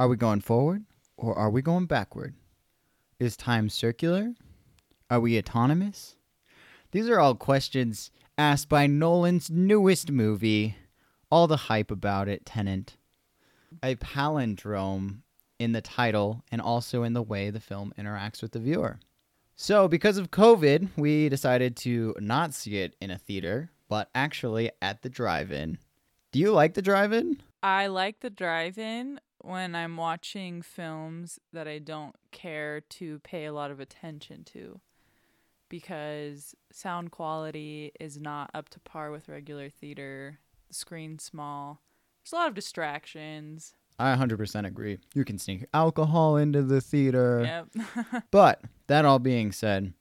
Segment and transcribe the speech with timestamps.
[0.00, 0.84] Are we going forward
[1.18, 2.34] or are we going backward?
[3.18, 4.32] Is time circular?
[5.10, 6.16] Are we autonomous?
[6.90, 10.74] These are all questions asked by Nolan's newest movie,
[11.30, 12.96] all the hype about it, Tenet.
[13.82, 15.18] A palindrome
[15.58, 19.00] in the title and also in the way the film interacts with the viewer.
[19.54, 24.70] So, because of COVID, we decided to not see it in a theater, but actually
[24.80, 25.76] at the drive in.
[26.32, 27.42] Do you like the drive in?
[27.62, 33.46] I like the drive in when I'm watching films that I don't care to pay
[33.46, 34.80] a lot of attention to
[35.68, 40.40] because sound quality is not up to par with regular theater.
[40.68, 41.80] The screen's small.
[42.22, 43.74] There's a lot of distractions.
[43.98, 44.98] I 100% agree.
[45.14, 47.66] You can sneak alcohol into the theater.
[47.76, 48.22] Yep.
[48.30, 49.92] But that all being said,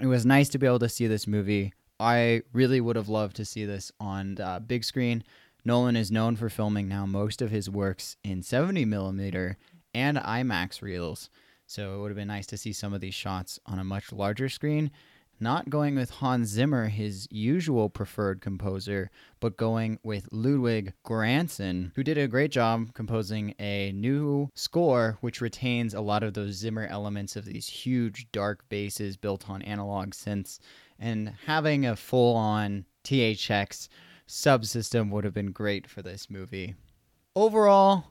[0.00, 1.72] it was nice to be able to see this movie.
[2.00, 5.22] I really would have loved to see this on uh, big screen.
[5.64, 9.56] Nolan is known for filming now most of his works in 70 millimeter
[9.94, 11.30] and IMAX reels.
[11.66, 14.12] So it would have been nice to see some of these shots on a much
[14.12, 14.90] larger screen.
[15.40, 22.04] Not going with Hans Zimmer, his usual preferred composer, but going with Ludwig Göransson, who
[22.04, 26.86] did a great job composing a new score which retains a lot of those Zimmer
[26.86, 30.58] elements of these huge dark basses built on analog synths.
[30.98, 33.88] And having a full on THX
[34.28, 36.74] subsystem would have been great for this movie.
[37.36, 38.04] Overall,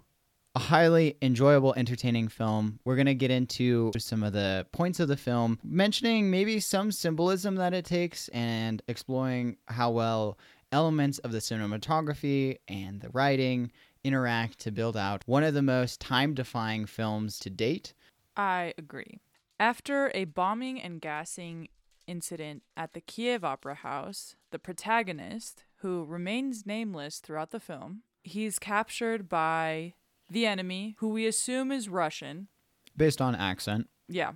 [0.55, 2.79] a highly enjoyable, entertaining film.
[2.85, 6.91] We're going to get into some of the points of the film, mentioning maybe some
[6.91, 10.37] symbolism that it takes and exploring how well
[10.71, 13.71] elements of the cinematography and the writing
[14.03, 17.93] interact to build out one of the most time defying films to date.
[18.35, 19.19] I agree.
[19.59, 21.69] After a bombing and gassing
[22.05, 28.57] incident at the Kiev Opera House, the protagonist, who remains nameless throughout the film, he's
[28.57, 29.93] captured by
[30.29, 32.47] the enemy, who we assume is Russian.
[32.95, 33.89] Based on accent.
[34.07, 34.31] Yeah.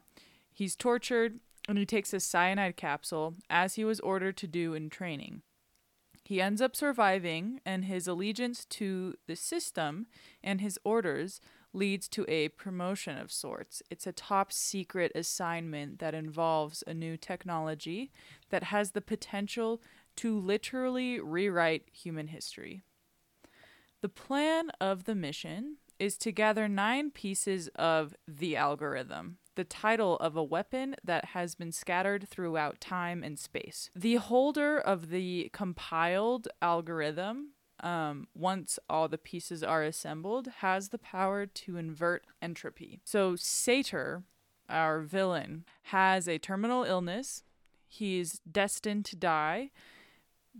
[0.53, 4.89] He's tortured and he takes a cyanide capsule as he was ordered to do in
[4.89, 5.41] training.
[6.25, 10.07] He ends up surviving, and his allegiance to the system
[10.43, 11.39] and his orders
[11.71, 13.81] leads to a promotion of sorts.
[13.89, 18.11] It's a top secret assignment that involves a new technology
[18.49, 19.81] that has the potential
[20.17, 22.83] to literally rewrite human history.
[24.01, 30.17] The plan of the mission is to gather nine pieces of the algorithm, the title
[30.17, 33.89] of a weapon that has been scattered throughout time and space.
[33.95, 40.99] The holder of the compiled algorithm, um, once all the pieces are assembled, has the
[40.99, 43.01] power to invert entropy.
[43.03, 44.23] So, Sator,
[44.69, 47.43] our villain, has a terminal illness.
[47.87, 49.71] He's destined to die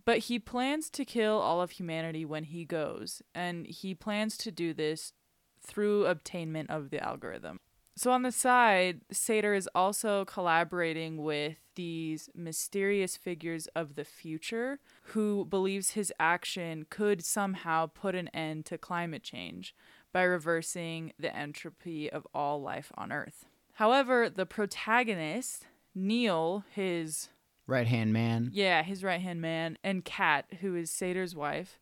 [0.06, 4.52] but he plans to kill all of humanity when he goes, and he plans to
[4.52, 5.14] do this
[5.62, 7.60] through obtainment of the algorithm.
[7.96, 14.80] So on the side, Sator is also collaborating with these mysterious figures of the future
[15.02, 19.74] who believes his action could somehow put an end to climate change
[20.14, 23.46] by reversing the entropy of all life on Earth.
[23.74, 25.66] However, the protagonist,
[25.96, 27.30] Neil, his
[27.68, 28.50] Right hand man.
[28.54, 31.80] yeah, his right hand man, and Kat, who is Sator's wife,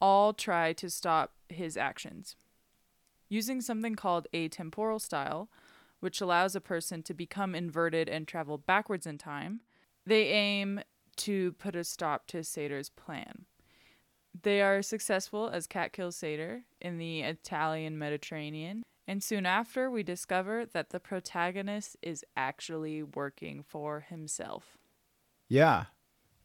[0.00, 2.36] all try to stop his actions.
[3.30, 5.48] Using something called a temporal style,
[6.00, 9.60] which allows a person to become inverted and travel backwards in time,
[10.04, 10.80] they aim
[11.16, 13.46] to put a stop to Sator's plan.
[14.42, 20.02] They are successful as Kat kills Sator in the Italian Mediterranean, and soon after, we
[20.02, 24.78] discover that the protagonist is actually working for himself.
[25.52, 25.84] Yeah.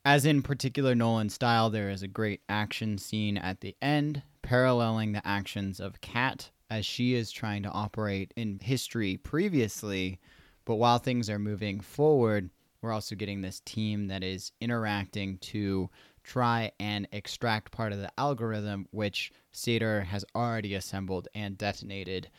[0.03, 5.13] As in particular Nolan style, there is a great action scene at the end, paralleling
[5.13, 10.19] the actions of Kat as she is trying to operate in history previously.
[10.65, 12.49] But while things are moving forward,
[12.81, 15.89] we're also getting this team that is interacting to
[16.25, 22.29] try and extract part of the algorithm, which Sator has already assembled and detonated.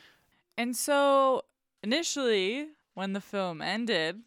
[0.58, 1.44] And so,
[1.82, 4.20] initially, when the film ended,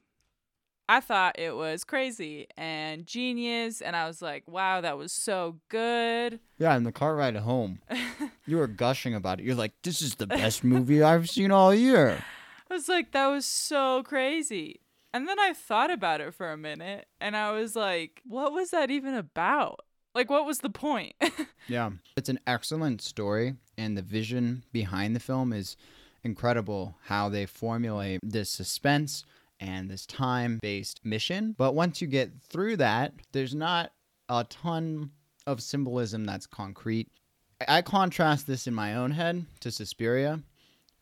[0.89, 3.81] I thought it was crazy and genius.
[3.81, 6.39] And I was like, wow, that was so good.
[6.57, 7.79] Yeah, in the car ride home,
[8.45, 9.45] you were gushing about it.
[9.45, 12.23] You're like, this is the best movie I've seen all year.
[12.69, 14.81] I was like, that was so crazy.
[15.13, 18.71] And then I thought about it for a minute and I was like, what was
[18.71, 19.81] that even about?
[20.13, 21.13] Like, what was the point?
[21.67, 21.91] Yeah.
[22.17, 25.77] It's an excellent story, and the vision behind the film is
[26.23, 29.23] incredible how they formulate this suspense
[29.61, 31.55] and this time based mission.
[31.57, 33.93] But once you get through that, there's not
[34.27, 35.11] a ton
[35.47, 37.09] of symbolism that's concrete.
[37.67, 40.41] I I contrast this in my own head to Suspiria.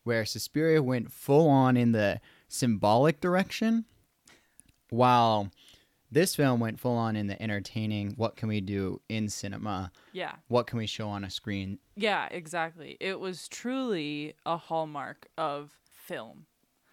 [0.04, 3.84] where Suspiria went full on in the symbolic direction,
[4.90, 5.50] while
[6.10, 8.14] this film went full on in the entertaining.
[8.16, 9.92] What can we do in cinema?
[10.12, 10.34] Yeah.
[10.48, 11.78] What can we show on a screen?
[11.96, 12.96] Yeah, exactly.
[13.00, 16.46] It was truly a hallmark of film.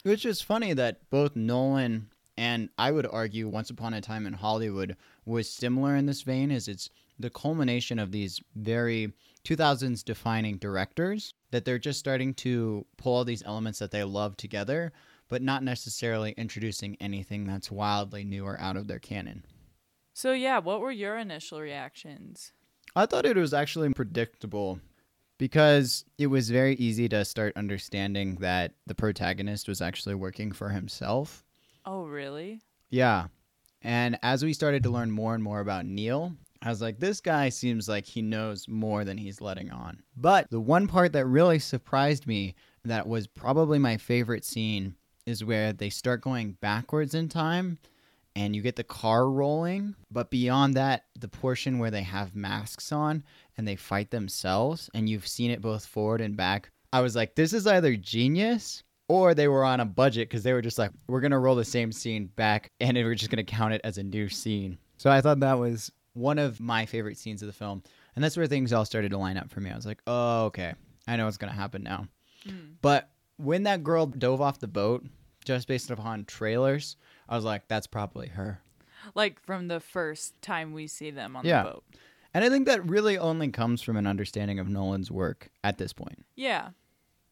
[0.04, 4.32] Which is funny that both Nolan and I would argue Once Upon a Time in
[4.32, 9.12] Hollywood was similar in this vein, as it's the culmination of these very
[9.44, 14.36] 2000s defining directors that they're just starting to pull all these elements that they love
[14.36, 14.92] together,
[15.28, 19.44] but not necessarily introducing anything that's wildly new or out of their canon.
[20.14, 22.52] So yeah, what were your initial reactions?
[22.94, 24.80] I thought it was actually predictable
[25.38, 30.68] because it was very easy to start understanding that the protagonist was actually working for
[30.68, 31.44] himself.
[31.86, 32.60] Oh, really?
[32.90, 33.28] Yeah.
[33.82, 37.20] And as we started to learn more and more about Neil, I was like, this
[37.20, 40.02] guy seems like he knows more than he's letting on.
[40.16, 45.44] But the one part that really surprised me, that was probably my favorite scene, is
[45.44, 47.78] where they start going backwards in time
[48.38, 49.96] and you get the car rolling.
[50.12, 53.24] But beyond that, the portion where they have masks on
[53.56, 56.70] and they fight themselves, and you've seen it both forward and back.
[56.92, 60.52] I was like, this is either genius or they were on a budget because they
[60.52, 63.44] were just like, we're going to roll the same scene back and we're just going
[63.44, 64.78] to count it as a new scene.
[64.98, 67.82] So I thought that was one of my favorite scenes of the film.
[68.14, 69.70] And that's where things all started to line up for me.
[69.70, 70.74] I was like, oh, okay.
[71.08, 72.06] I know what's going to happen now.
[72.46, 72.74] Mm.
[72.82, 75.04] But when that girl dove off the boat,
[75.48, 76.96] just based upon trailers,
[77.28, 78.60] I was like, that's probably her.
[79.14, 81.62] Like from the first time we see them on Yeah.
[81.64, 81.84] the boat.
[82.34, 85.92] And I think that really only comes from an understanding of Nolan's work at this
[85.92, 86.24] point.
[86.36, 86.70] Yeah.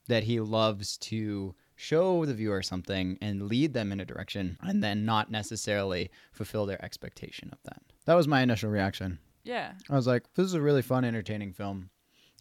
[0.09, 4.83] That he loves to show the viewer something and lead them in a direction and
[4.83, 7.83] then not necessarily fulfill their expectation of that.
[8.07, 9.19] That was my initial reaction.
[9.45, 9.73] Yeah.
[9.91, 11.91] I was like, this is a really fun, entertaining film.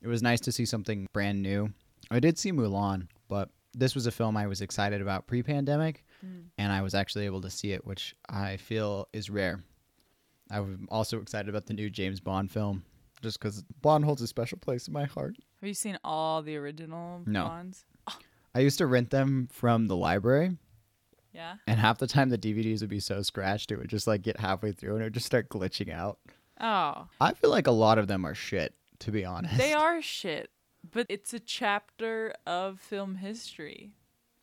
[0.01, 1.73] It was nice to see something brand new.
[2.09, 6.03] I did see Mulan, but this was a film I was excited about pre pandemic,
[6.25, 6.45] Mm.
[6.57, 9.63] and I was actually able to see it, which I feel is rare.
[10.49, 12.83] I'm also excited about the new James Bond film,
[13.21, 15.35] just because Bond holds a special place in my heart.
[15.61, 17.45] Have you seen all the original No.
[17.45, 17.85] Bonds?
[18.53, 20.57] I used to rent them from the library,
[21.33, 21.55] Yeah.
[21.67, 24.39] and half the time the DVDs would be so scratched, it would just like get
[24.39, 26.19] halfway through and it would just start glitching out.
[26.61, 29.57] Oh, I feel like a lot of them are shit, to be honest.
[29.57, 30.49] they are shit,
[30.91, 33.91] but it's a chapter of film history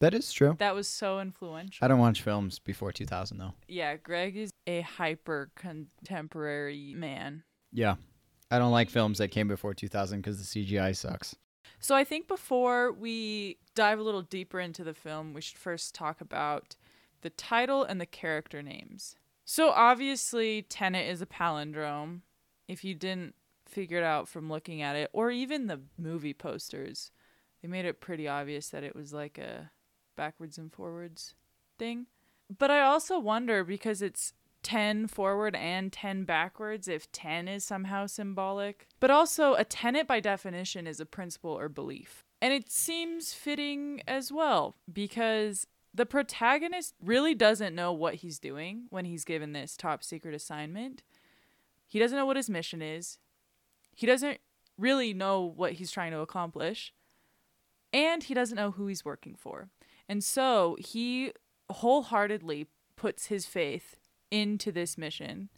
[0.00, 0.56] That is true.
[0.58, 1.84] that was so influential.
[1.84, 3.54] I don't watch films before 2000 though.
[3.68, 7.42] Yeah, Greg is a hyper contemporary man.
[7.72, 7.96] Yeah.
[8.50, 11.34] I don't like films that came before 2000 because the CGI sucks.
[11.78, 15.94] So I think before we dive a little deeper into the film, we should first
[15.94, 16.76] talk about
[17.22, 19.14] the title and the character names.
[19.44, 22.20] So obviously, Tenet is a palindrome.
[22.68, 23.34] If you didn't
[23.72, 27.10] figure it out from looking at it, or even the movie posters,
[27.60, 29.70] they made it pretty obvious that it was like a
[30.16, 31.34] backwards and forwards
[31.78, 32.06] thing.
[32.56, 38.06] But I also wonder because it's 10 forward and 10 backwards if 10 is somehow
[38.06, 38.86] symbolic.
[39.00, 42.24] But also, a tenet by definition is a principle or belief.
[42.40, 48.86] And it seems fitting as well because the protagonist really doesn't know what he's doing
[48.90, 51.02] when he's given this top secret assignment.
[51.86, 53.18] He doesn't know what his mission is.
[53.94, 54.38] He doesn't
[54.78, 56.92] really know what he's trying to accomplish.
[57.92, 59.68] And he doesn't know who he's working for.
[60.08, 61.32] And so he
[61.70, 63.96] wholeheartedly puts his faith
[64.30, 65.50] into this mission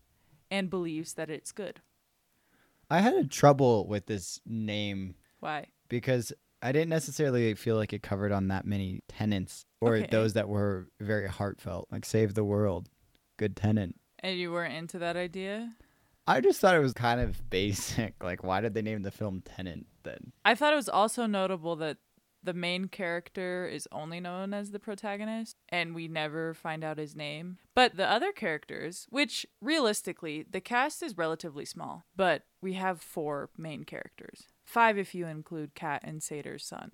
[0.51, 1.81] and believes that it's good.
[2.91, 5.67] I had a trouble with this name Why?
[5.89, 10.09] because I didn't necessarily feel like it covered on that many tenants or Okay.
[10.11, 12.89] those that were very heartfelt, like Save the World,
[13.37, 13.95] Good Tenet.
[14.21, 15.73] And you weren't into that idea?
[16.27, 18.15] I just thought it was kind of basic.
[18.23, 20.33] Like, why did they name the film Tenet then?
[20.45, 21.99] I thought it was also notable that
[22.43, 27.17] the main character is only known as the protagonist and we never find out his
[27.17, 27.59] name.
[27.75, 33.51] But the other characters, which realistically, the cast is relatively small, but we have four
[33.57, 34.45] main characters.
[34.65, 36.93] Five if you include Kat and Sator's son.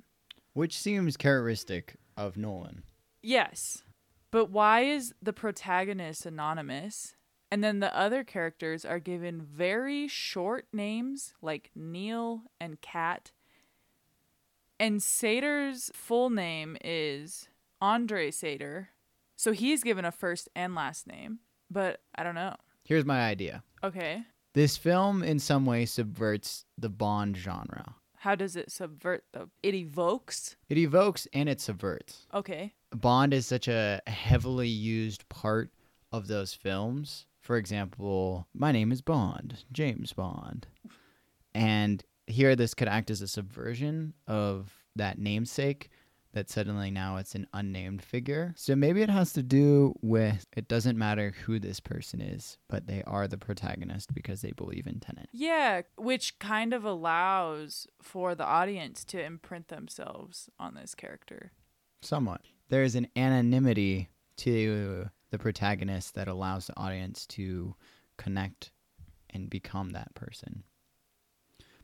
[0.53, 2.83] Which seems characteristic of Nolan.
[3.23, 3.83] Yes.
[4.31, 7.15] But why is the protagonist anonymous?
[7.51, 13.33] And then the other characters are given very short names like Neil and Kat.
[14.79, 17.49] And Sator's full name is
[17.81, 18.91] Andre Sator.
[19.37, 21.41] So he's given a first and last name.
[21.71, 22.55] But I don't know.
[22.85, 23.63] Here's my idea.
[23.83, 24.23] Okay.
[24.55, 27.95] This film, in some way, subverts the Bond genre.
[28.17, 30.57] How does it subvert the it evokes?
[30.69, 32.27] It evokes and it subverts.
[32.35, 32.75] Okay.
[32.95, 35.71] Bond is such a heavily used part
[36.13, 37.27] of those films.
[37.41, 40.67] For example, my name is Bond, James Bond.
[41.55, 45.91] And here, this could act as a subversion of that namesake
[46.33, 48.55] that suddenly now it's an unnamed figure.
[48.57, 52.87] So maybe it has to do with it doesn't matter who this person is, but
[52.87, 55.29] they are the protagonist because they believe in Tenet.
[55.33, 61.53] Yeah, which kind of allows for the audience to imprint themselves on this character.
[62.01, 62.43] Somewhat.
[62.69, 67.75] There is an anonymity to the protagonist that allows the audience to
[68.17, 68.71] connect
[69.31, 70.65] and become that person.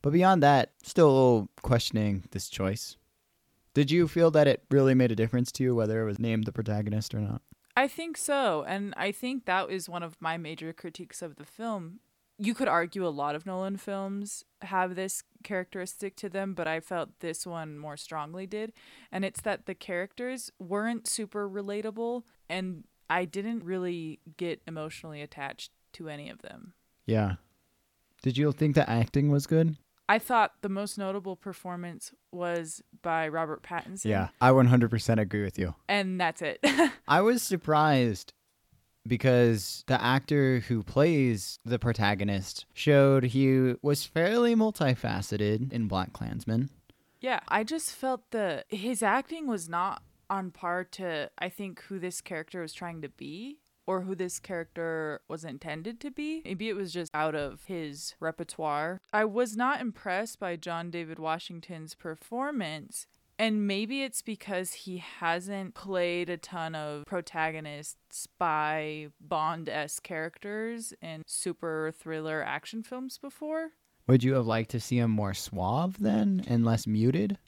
[0.03, 2.97] But beyond that, still a little questioning this choice.
[3.75, 6.45] Did you feel that it really made a difference to you whether it was named
[6.45, 7.43] the protagonist or not?
[7.77, 8.65] I think so.
[8.67, 12.01] And I think that is one of my major critiques of the film.
[12.39, 16.81] You could argue a lot of Nolan films have this characteristic to them, but I
[16.81, 18.73] felt this one more strongly did.
[19.13, 25.71] And it's that the characters weren't super relatable, and I didn't really get emotionally attached
[25.95, 26.75] to any of them.
[27.07, 27.35] Yeah.
[28.23, 29.77] Did you think the acting was good?
[30.09, 34.05] I thought the most notable performance was by Robert Pattinson.
[34.05, 35.75] Yeah, I 100% agree with you.
[35.89, 36.65] And that's it.
[37.09, 38.33] I was surprised
[39.07, 46.69] because the actor who plays the protagonist showed he was fairly multifaceted in BlacKkKlansman.
[47.21, 51.99] yeah, I just felt the his acting was not on par to I think who
[51.99, 56.43] this character was trying to be or who this character was intended to be.
[56.45, 59.01] Maybe it was just out of his repertoire.
[59.13, 63.07] I was not impressed by John David Washington's performance.
[63.39, 70.95] And maybe it's because he hasn't played a ton of protagonist spy Bond esque characters
[71.03, 73.73] in super thriller action films before.
[74.07, 77.39] Would you have liked to see him more suave then and less muted?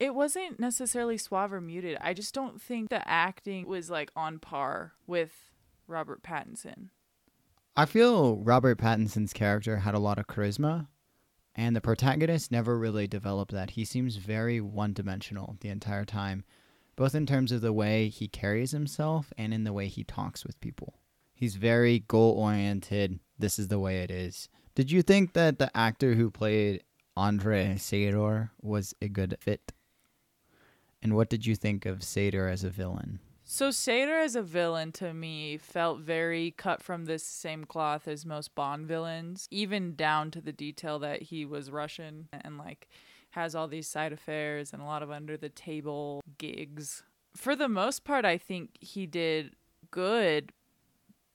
[0.00, 1.96] It wasn't necessarily suave or muted.
[2.00, 5.32] I just don't think the acting was like on par with
[5.86, 6.88] Robert Pattinson.
[7.76, 10.88] I feel Robert Pattinson's character had a lot of charisma,
[11.54, 13.70] and the protagonist never really developed that.
[13.70, 16.44] He seems very one dimensional the entire time,
[16.96, 20.44] both in terms of the way he carries himself and in the way he talks
[20.44, 20.94] with people.
[21.34, 23.20] He's very goal oriented.
[23.38, 24.48] This is the way it is.
[24.74, 26.82] Did you think that the actor who played
[27.16, 29.72] Andre Sator was a good fit?
[31.04, 33.20] And what did you think of Sator as a villain?
[33.44, 38.24] So Sator as a villain to me felt very cut from this same cloth as
[38.24, 42.88] most Bond villains, even down to the detail that he was Russian and like
[43.30, 47.02] has all these side affairs and a lot of under the table gigs.
[47.36, 49.56] For the most part I think he did
[49.90, 50.52] good,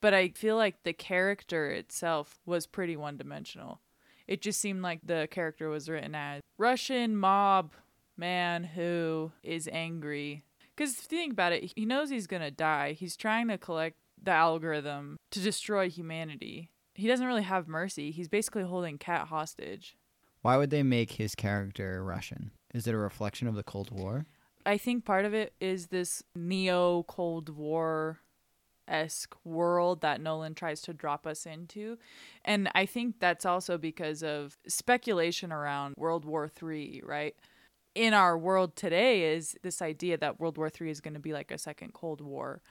[0.02, 3.82] but I feel like the character itself was pretty one dimensional.
[4.28, 7.74] It just seemed like the character was written as Russian mob
[8.20, 10.44] man who is angry
[10.80, 12.94] because if you think about it, he knows he's going to die.
[12.94, 16.72] He's trying to collect the algorithm to destroy humanity.
[16.96, 18.12] He doesn't really have mercy.
[18.12, 19.98] He's basically holding Kat hostage.
[20.42, 22.52] Why would they make his character Russian?
[22.74, 24.26] Is it a reflection of the Cold War?
[24.66, 28.20] I think part of it is this neo Cold War
[28.88, 31.98] esque world that Nolan tries to drop us into.
[32.46, 37.36] And I think that's also because of speculation around World War Three, right?
[37.96, 41.34] In our world today is this idea that World War III is going to be
[41.34, 42.62] like a second Cold War,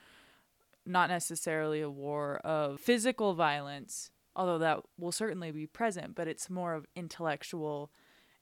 [0.86, 6.48] not necessarily a war of physical violence, although that will certainly be present, but it's
[6.48, 7.90] more of intellectual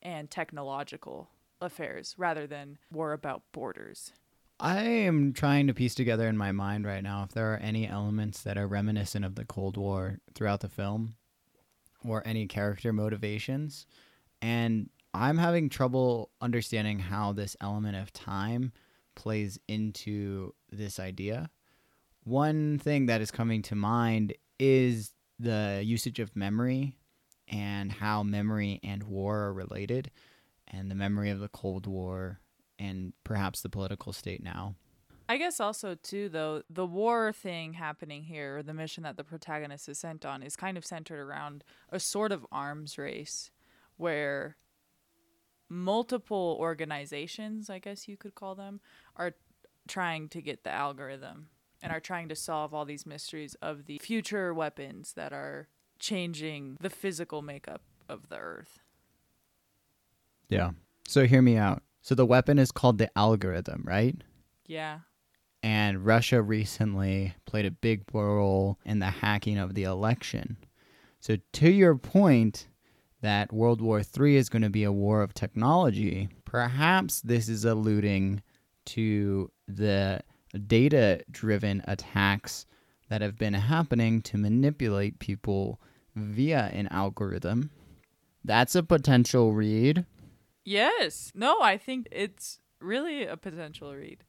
[0.03, 1.31] and technological
[1.61, 4.13] affairs rather than war about borders.
[4.59, 7.87] I am trying to piece together in my mind right now if there are any
[7.87, 11.17] elements that are reminiscent of the Cold War throughout the film
[12.03, 13.87] or any character motivations.
[14.41, 18.73] And I'm having trouble understanding how this element of time
[19.15, 21.51] plays into this idea.
[22.25, 26.99] One thing that is coming to mind is the usage of memory
[27.49, 30.11] and how memory and war are related,
[30.69, 32.41] and the memory of the Cold War
[32.79, 34.75] and perhaps the political state now.
[35.29, 39.25] I guess also too though the war thing happening here, or the mission that the
[39.25, 43.51] protagonist is sent on, is kind of centered around a sort of arms race
[43.97, 44.57] where
[45.69, 48.81] multiple organizations, I guess you could call them,
[49.17, 49.35] are
[49.89, 51.49] trying to get the algorithm
[51.83, 55.69] and are trying to solve all these mysteries of the future weapons that are
[55.99, 58.81] changing the physical makeup of the earth.
[60.49, 60.71] Yeah.
[61.07, 61.83] So hear me out.
[62.03, 64.17] So the weapon is called the algorithm, right?
[64.67, 65.01] Yeah.
[65.63, 70.57] And Russia recently played a big role in the hacking of the election.
[71.21, 72.69] So to your point,
[73.23, 77.65] that World War III is going to be a war of technology, perhaps this is
[77.65, 78.43] alluding
[78.87, 80.21] to the
[80.67, 82.67] data driven attacks
[83.09, 85.81] that have been happening to manipulate people
[86.15, 87.71] via an algorithm.
[88.45, 90.07] That's a potential read.
[90.65, 91.33] Yes.
[91.35, 94.25] No, I think it's really a potential read.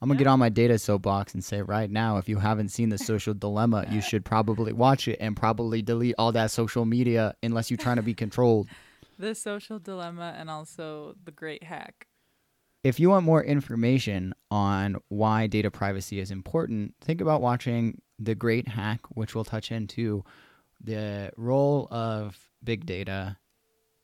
[0.00, 0.24] I'm gonna Yeah.
[0.24, 3.34] get on my data soapbox and say right now, if you haven't seen the social
[3.34, 7.78] dilemma, you should probably watch it and probably delete all that social media unless you're
[7.78, 8.68] trying to be controlled.
[9.20, 12.06] The Social Dilemma and also The Great Hack.
[12.84, 18.36] If you want more information on why data privacy is important, think about watching The
[18.36, 20.22] Great Hack, which will touch into
[20.80, 23.38] the role of big data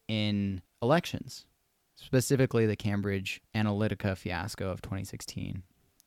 [0.08, 1.46] in elections,
[1.94, 5.62] specifically the Cambridge Analytica fiasco of 2016.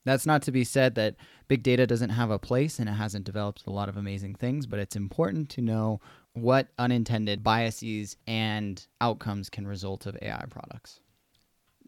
[0.07, 1.15] That's not to be said that
[1.49, 4.65] big data doesn't have a place and it hasn't developed a lot of amazing things,
[4.65, 5.99] but it's important to know
[6.31, 11.01] what unintended biases and outcomes can result of AI products.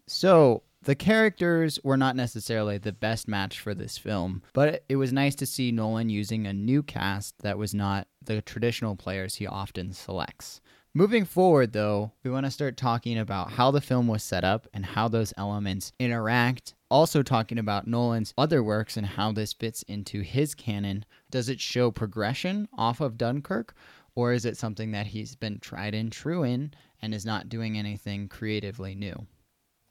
[0.06, 5.14] So, the characters were not necessarily the best match for this film, but it was
[5.14, 9.46] nice to see Nolan using a new cast that was not the traditional players he
[9.46, 10.60] often selects.
[10.92, 14.66] Moving forward, though, we want to start talking about how the film was set up
[14.74, 16.74] and how those elements interact.
[16.90, 21.04] Also, talking about Nolan's other works and how this fits into his canon.
[21.30, 23.72] Does it show progression off of Dunkirk,
[24.16, 27.78] or is it something that he's been tried and true in and is not doing
[27.78, 29.28] anything creatively new?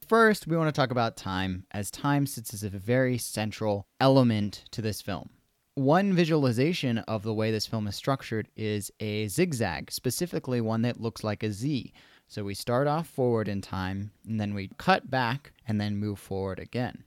[0.05, 4.65] First, we want to talk about time, as time sits as a very central element
[4.71, 5.29] to this film.
[5.79, 10.99] One visualization of the way this film is structured is a zigzag, specifically one that
[10.99, 11.93] looks like a Z.
[12.27, 16.19] So we start off forward in time, and then we cut back and then move
[16.19, 17.05] forward again.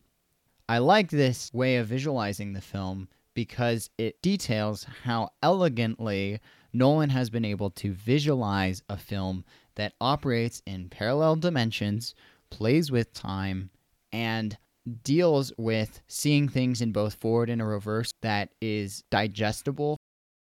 [0.71, 6.41] I like this way of visualizing the film because it details how elegantly
[6.73, 12.15] Nolan has been able to visualize a film that operates in parallel dimensions,
[12.49, 13.69] plays with time,
[14.15, 14.57] and
[15.05, 19.97] deals with seeing things in both forward and a reverse that is digestible.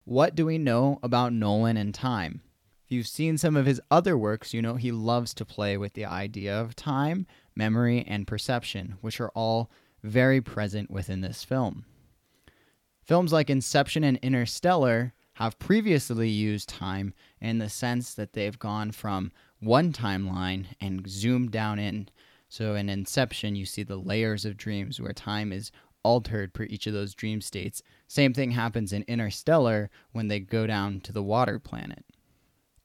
[0.05, 2.41] What do we know about Nolan and time?
[2.85, 5.93] If you've seen some of his other works, you know he loves to play with
[5.93, 9.69] the idea of time, memory, and perception, which are all
[10.03, 11.85] very present within this film.
[13.03, 18.91] Films like Inception and Interstellar have previously used time in the sense that they've gone
[18.91, 22.09] from one timeline and zoomed down in.
[22.49, 25.71] So in Inception, you see the layers of dreams where time is
[26.03, 27.83] altered per each of those dream states.
[28.07, 32.05] Same thing happens in Interstellar when they go down to the water planet.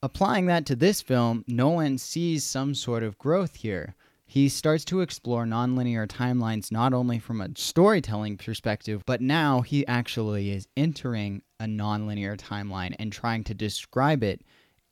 [0.02, 3.94] Applying that to this film, Nolan sees some sort of growth here.
[4.26, 9.86] He starts to explore nonlinear timelines not only from a storytelling perspective, but now he
[9.86, 14.40] actually is entering a nonlinear timeline and trying to describe it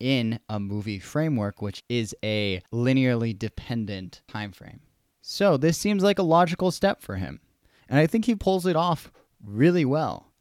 [0.00, 4.80] in a movie framework, which is a linearly dependent time frame.
[5.20, 7.40] So this seems like a logical step for him.
[7.88, 9.12] And I think he pulls it off
[9.44, 10.32] really well.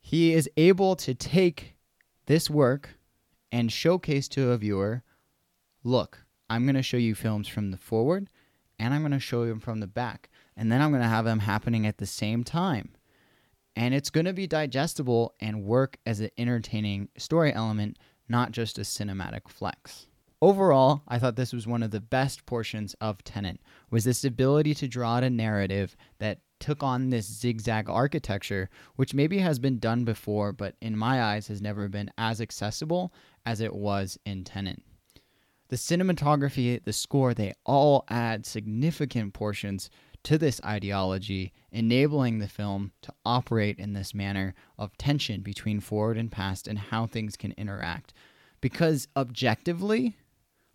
[0.00, 1.74] He is able to take
[2.26, 2.90] this work
[3.50, 5.02] and showcase to a viewer
[5.84, 8.28] look, I'm going to show you films from the forward
[8.78, 10.30] and I'm going to show them from the back.
[10.56, 12.90] And then I'm going to have them happening at the same time.
[13.76, 17.98] And it's going to be digestible and work as an entertaining story element,
[18.28, 20.06] not just a cinematic flex.
[20.40, 23.60] Overall, I thought this was one of the best portions of Tenet
[23.90, 29.14] was this ability to draw out a narrative that took on this zigzag architecture, which
[29.14, 33.12] maybe has been done before, but in my eyes has never been as accessible
[33.44, 34.82] as it was in Tenet.
[35.68, 39.90] The cinematography, the score, they all add significant portions
[40.24, 46.16] to this ideology, enabling the film to operate in this manner of tension between forward
[46.16, 48.12] and past and how things can interact.
[48.60, 50.16] Because objectively,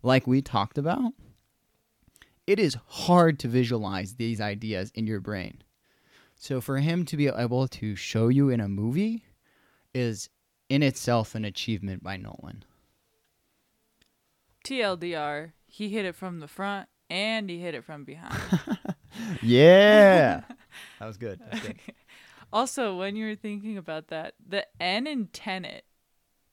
[0.02, 1.12] like we talked about,
[2.46, 5.62] it is hard to visualize these ideas in your brain.
[6.36, 9.24] So for him to be able to show you in a movie
[9.94, 10.28] is
[10.68, 12.64] in itself an achievement by Nolan.
[14.64, 18.40] TLDR, he hit it from the front and he hit it from behind.
[19.42, 20.42] Yeah.
[20.98, 21.38] that was good.
[21.40, 21.76] That was good.
[22.52, 25.84] also, when you were thinking about that, the N in Tenet,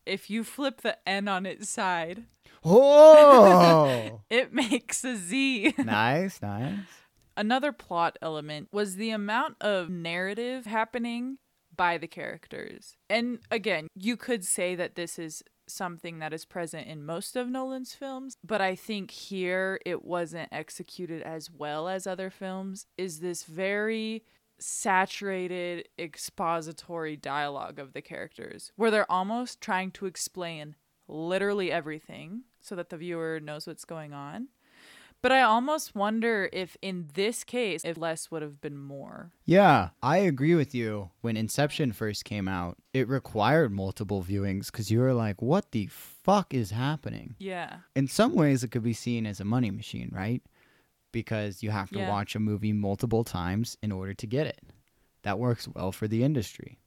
[0.06, 2.24] if you flip the N on its side,
[2.64, 4.22] Oh.
[4.30, 5.74] it makes a Z.
[5.80, 6.78] nice, nice.
[7.36, 11.38] Another plot element was the amount of narrative happening
[11.76, 12.98] by the characters.
[13.10, 15.42] And again, you could say that this is
[15.72, 20.50] something that is present in most of Nolan's films, but I think here it wasn't
[20.52, 22.86] executed as well as other films.
[22.98, 24.24] Is this very
[24.60, 30.76] saturated expository dialogue of the characters where they're almost trying to explain
[31.08, 34.48] literally everything so that the viewer knows what's going on.
[35.22, 39.32] But I almost wonder if in this case, if less would have been more.
[39.46, 41.12] Yeah, I agree with you.
[41.22, 45.86] When Inception first came out, it required multiple viewings because you were like, what the
[45.88, 47.36] fuck is happening?
[47.38, 47.78] Yeah.
[47.96, 50.42] In some ways, it could be seen as a money machine, right?
[51.14, 52.08] because you have to Yeah.
[52.10, 54.62] watch a movie multiple times in order to get it.
[55.24, 56.80] That works well for the industry.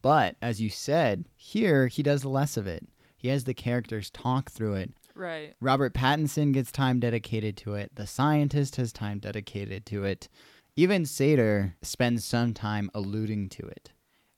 [0.00, 2.88] But as you said, here he does less of it.
[3.18, 4.92] He has the characters talk through it.
[5.16, 5.54] Right.
[5.60, 7.94] Robert Pattinson gets time dedicated to it.
[7.94, 10.28] The scientist has time dedicated to it.
[10.76, 13.92] Even Sator spends some time alluding to it.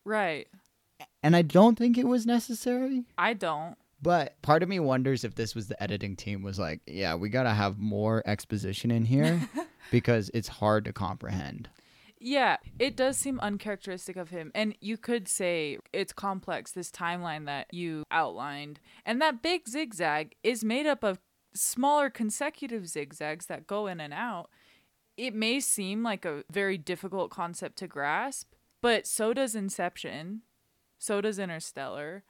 [0.05, 0.47] Right.
[1.23, 3.05] And I don't think it was necessary.
[3.19, 3.77] I don't.
[4.01, 7.29] But part of me wonders if this was the editing team was like, yeah, we
[7.29, 9.41] got to have more exposition in here
[9.91, 11.69] because it's hard to comprehend.
[12.21, 14.51] Yeah, it does seem uncharacteristic of him.
[14.55, 18.81] And you could say it's complex, this timeline that you outlined.
[19.07, 21.19] And that big zigzag is made up of
[21.55, 24.51] smaller consecutive zigzags that go in and out.
[25.17, 30.43] It may seem like a very difficult concept to grasp, but so does Inception,
[30.99, 32.23] so does Interstellar.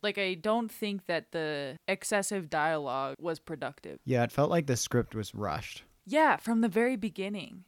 [0.00, 3.98] Like, I don't think that the excessive dialogue was productive.
[4.04, 5.82] Yeah, it felt like the script was rushed.
[6.06, 7.64] Yeah, from the very beginning.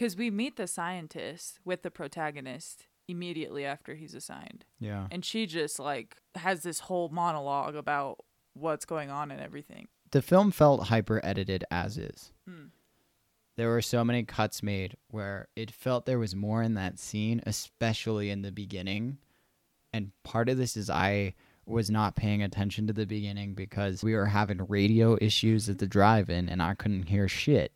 [0.00, 4.64] Because we meet the scientist with the protagonist immediately after he's assigned.
[4.78, 5.06] Yeah.
[5.10, 9.88] And she just, like, has this whole monologue about what's going on and everything.
[10.10, 12.32] The film felt hyper edited as is.
[12.48, 12.68] Hmm.
[13.58, 17.42] There were so many cuts made where it felt there was more in that scene,
[17.44, 19.18] especially in the beginning.
[19.92, 21.34] And part of this is I
[21.66, 25.86] was not paying attention to the beginning because we were having radio issues at the
[25.86, 27.72] drive in and I couldn't hear shit.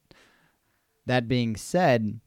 [1.06, 2.20] That being said,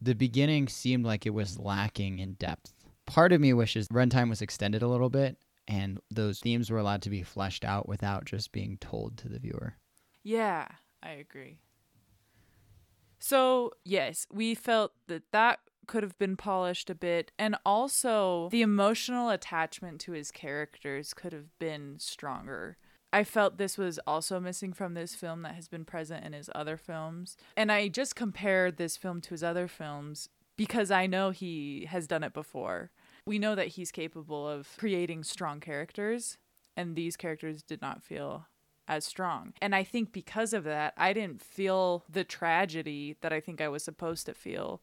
[0.00, 2.72] the beginning seemed like it was lacking in depth.
[3.06, 7.02] Part of me wishes runtime was extended a little bit and those themes were allowed
[7.02, 9.76] to be fleshed out without just being told to the viewer.
[10.22, 10.68] Yeah,
[11.02, 11.58] I agree.
[13.18, 17.30] So, yes, we felt that that could have been polished a bit.
[17.38, 22.76] And also, the emotional attachment to his characters could have been stronger.
[23.14, 26.50] I felt this was also missing from this film that has been present in his
[26.52, 27.36] other films.
[27.56, 32.08] And I just compared this film to his other films because I know he has
[32.08, 32.90] done it before.
[33.24, 36.38] We know that he's capable of creating strong characters,
[36.76, 38.48] and these characters did not feel
[38.88, 39.52] as strong.
[39.62, 43.68] And I think because of that, I didn't feel the tragedy that I think I
[43.68, 44.82] was supposed to feel.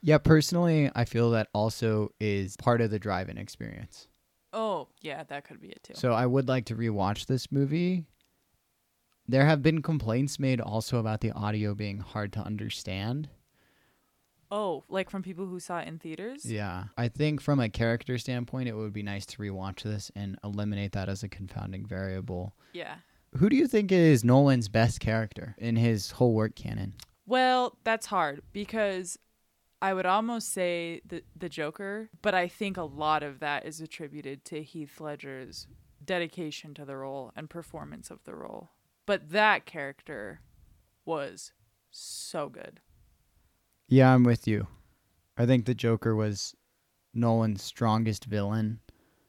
[0.00, 4.06] Yeah, personally, I feel that also is part of the drive-in experience.
[4.52, 5.94] Oh, yeah, that could be it too.
[5.96, 8.04] So I would like to rewatch this movie.
[9.28, 13.28] There have been complaints made also about the audio being hard to understand.
[14.50, 16.44] oh, like from people who saw it in theaters?
[16.44, 16.84] Yeah.
[16.98, 20.92] I think from a character standpoint, it would be nice to rewatch this and eliminate
[20.92, 22.54] that as a confounding variable.
[22.74, 22.96] Yeah.
[23.38, 26.92] Who do you think is Nolan's best character in his whole work canon?
[27.24, 29.18] Well, that's hard because
[29.82, 33.80] I would almost say the the Joker, but I think a lot of that is
[33.80, 35.66] attributed to Heath Ledger's
[36.04, 38.70] dedication to the role and performance of the role.
[39.06, 40.40] But that character
[41.04, 41.52] was
[41.90, 42.80] so good.
[43.88, 44.68] Yeah, I'm with you.
[45.36, 46.54] I think the Joker was
[47.12, 48.78] Nolan's strongest villain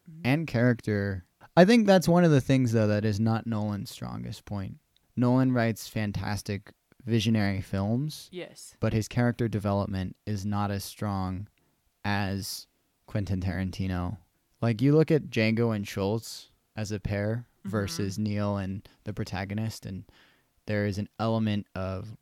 [0.09, 0.21] mm-hmm.
[0.23, 1.25] and character.
[1.57, 4.75] I think that's one of the things though that is not Nolan's strongest point.
[5.15, 6.73] Nolan writes fantastic
[7.05, 8.75] visionary films, Yes.
[8.79, 11.47] but his character development is not as strong
[12.05, 12.67] as
[13.07, 14.17] Quentin Tarantino.
[14.61, 17.69] Like you look at Django and Schultz as a pair Mhm.
[17.69, 20.05] versus Neil and the protagonist and
[20.65, 22.15] there is an element of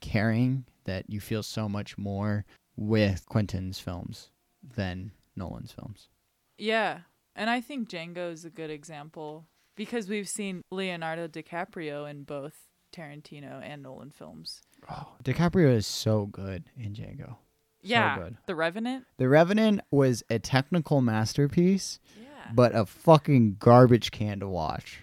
[0.00, 2.44] caring that you feel so much more
[2.76, 4.30] with Quentin's films
[4.62, 6.08] than Nolan's films.
[6.56, 7.02] Yeah.
[7.34, 12.68] And I think Django is a good example because we've seen Leonardo DiCaprio in both
[12.92, 14.62] Tarantino and Nolan films.
[14.90, 17.36] Oh, DiCaprio is so good in Django.
[17.82, 18.18] Yeah.
[18.18, 18.36] good.
[18.46, 19.06] The Revenant?
[19.16, 22.50] The Revenant was a technical masterpiece, Yeah.
[22.52, 25.00] but a fucking garbage can to watch.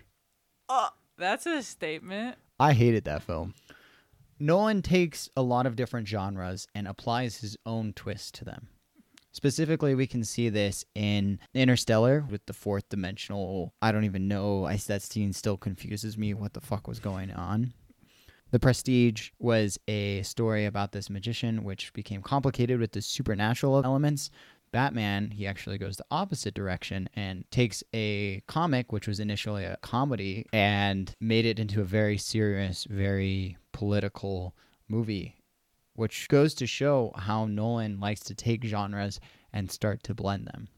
[0.69, 2.37] Oh, that's a statement.
[2.59, 3.55] I hated that film.
[4.39, 8.67] Nolan takes a lot of different genres and applies his own twist to them.
[9.31, 13.73] Specifically, we can see this in Interstellar with the fourth dimensional.
[13.81, 14.65] I don't even know.
[14.65, 16.33] I, that scene still confuses me.
[16.33, 17.73] What the fuck was going on?
[18.49, 24.31] The Prestige was a story about this magician, which became complicated with the supernatural elements.
[24.71, 29.77] Batman, he actually goes the opposite direction and takes a comic, which was initially a
[29.81, 34.55] comedy, and made it into a very serious, very political
[34.87, 35.35] movie,
[35.95, 39.19] which goes to show how Nolan likes to take genres
[39.51, 40.69] and start to blend them.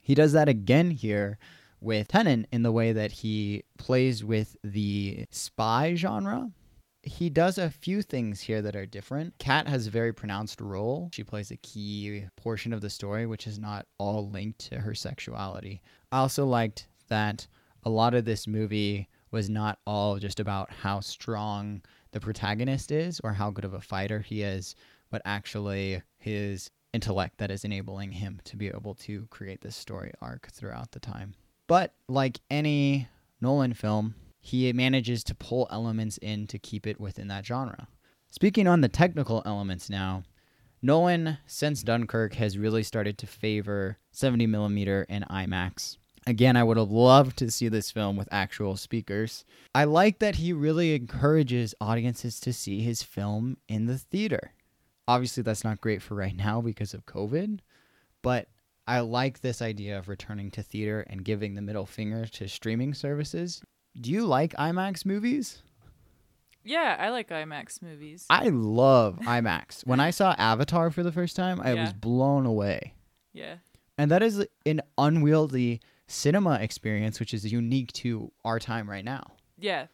[0.00, 1.36] He does that again here
[1.80, 6.52] with Tenet in the way that he plays with the spy genre.
[7.02, 9.38] He does a few things here that are different.
[9.38, 11.08] Kat has a very pronounced role.
[11.12, 14.94] She plays a key portion of the story, which is not all linked to her
[14.94, 15.80] sexuality.
[16.12, 17.46] I also liked that
[17.84, 21.82] a lot of this movie was not all just about how strong
[22.12, 24.74] the protagonist is or how good of a fighter he is,
[25.10, 30.12] but actually his intellect that is enabling him to be able to create this story
[30.20, 31.34] arc throughout the time.
[31.66, 33.08] But like any
[33.40, 37.88] Nolan film, he manages to pull elements in to keep it within that genre.
[38.30, 40.22] Speaking on the technical elements now,
[40.82, 45.98] Nolan, since Dunkirk, has really started to favor 70 millimeter and IMAX.
[46.26, 49.44] Again, I would have loved to see this film with actual speakers.
[49.74, 54.52] I like that he really encourages audiences to see his film in the theater.
[55.08, 57.60] Obviously, that's not great for right now because of COVID,
[58.22, 58.48] but
[58.86, 62.94] I like this idea of returning to theater and giving the middle finger to streaming
[62.94, 63.62] services.
[63.98, 65.62] Do you like IMAX movies?
[66.64, 68.26] Yeah, I like IMAX movies.
[68.28, 69.86] I love IMAX.
[69.86, 71.82] when I saw Avatar for the first time, I Yeah.
[71.84, 72.94] was blown away.
[73.32, 73.56] yeah.
[73.98, 79.32] And that is an unwieldy cinema experience, which is unique to our time right now.
[79.58, 79.88] Yeah.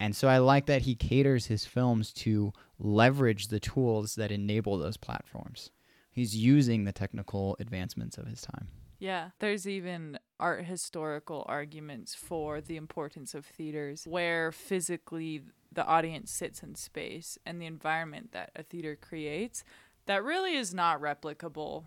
[0.00, 4.78] And so I like that he caters his films to leverage the tools that enable
[4.78, 5.70] those platforms.
[6.10, 8.66] He's using the technical advancements of his time.
[8.98, 9.30] Yeah.
[9.38, 16.62] There's even art historical arguments for the importance of theaters where physically the audience sits
[16.62, 19.64] in space and the environment that a theater creates
[20.06, 21.84] that really is not replicable.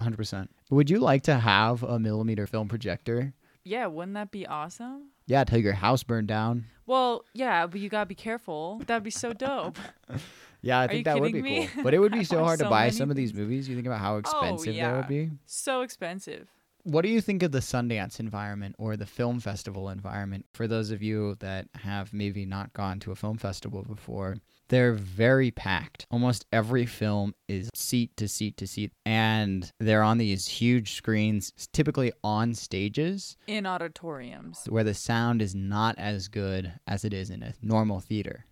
[0.00, 0.48] 100%.
[0.70, 3.34] Would you like to have a millimeter film projector?
[3.64, 5.10] Yeah, wouldn't that be awesome?
[5.28, 6.64] Yeah, till your house burned down.
[6.86, 8.80] Well, yeah, but you gotta be careful.
[8.86, 9.78] That'd be so dope.
[10.60, 11.68] Yeah, I you think that would be kidding me?
[11.68, 11.84] cool.
[11.84, 13.32] But it would be I so want hard to so buy many some of these
[13.32, 13.68] movies.
[13.68, 14.96] You think about how oh, expensive that yeah.
[14.96, 15.30] would be.
[15.46, 16.48] so expensive.
[16.82, 20.46] What do you think of the Sundance environment or the film festival environment?
[20.54, 24.38] For those of you that have maybe not gone to a film festival before,
[24.68, 26.06] they're very packed.
[26.10, 31.52] Almost every film is seat to seat to seat, and they're on these huge screens,
[31.72, 34.64] typically on stages In auditoriums.
[34.68, 38.44] where the sound is not as good as it is in a normal theater.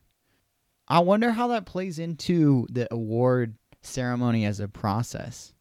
[0.88, 5.52] I wonder how that plays into the award ceremony as a process.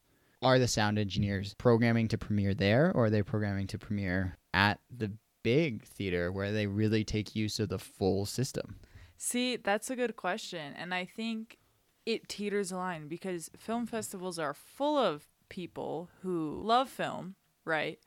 [0.41, 4.79] Are the sound engineers programming to premiere there or are they programming to premiere at
[4.95, 5.11] the
[5.43, 8.75] big theater where they really take use of the full system?
[9.17, 10.73] See, that's a good question.
[10.77, 11.57] And I think
[12.05, 17.99] it teeters a line because film festivals are full of people who love film, right?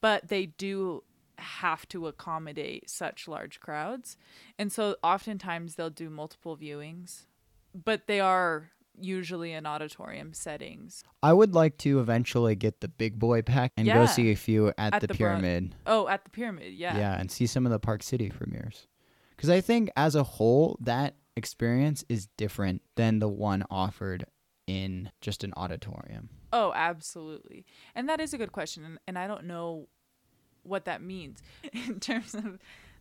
[0.00, 1.04] But they do
[1.38, 4.16] have to accommodate such large crowds.
[4.58, 7.26] And so oftentimes they'll do multiple viewings,
[7.74, 8.70] but they are
[9.00, 11.02] usually in auditorium settings.
[11.22, 14.68] I would like to eventually get the big boy pack and go see a few
[14.68, 15.74] at, At the, the Bron- pyramid.
[15.86, 16.96] Oh, at the pyramid, yeah.
[16.96, 18.86] yeah, and see some of the Park City premieres.
[19.36, 24.26] Because I think as a whole, that experience is different than the one offered
[24.66, 26.28] in just an auditorium.
[26.52, 27.64] Oh, absolutely.
[27.94, 28.84] And that is a good question.
[28.84, 29.88] And, and I don't know
[30.62, 31.42] what that means
[31.72, 32.58] in terms of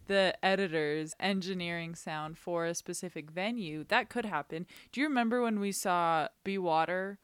[0.08, 3.84] the editors engineering sound for a specific venue.
[3.88, 4.66] That could happen.
[4.92, 7.20] Do you remember when we saw Be Water?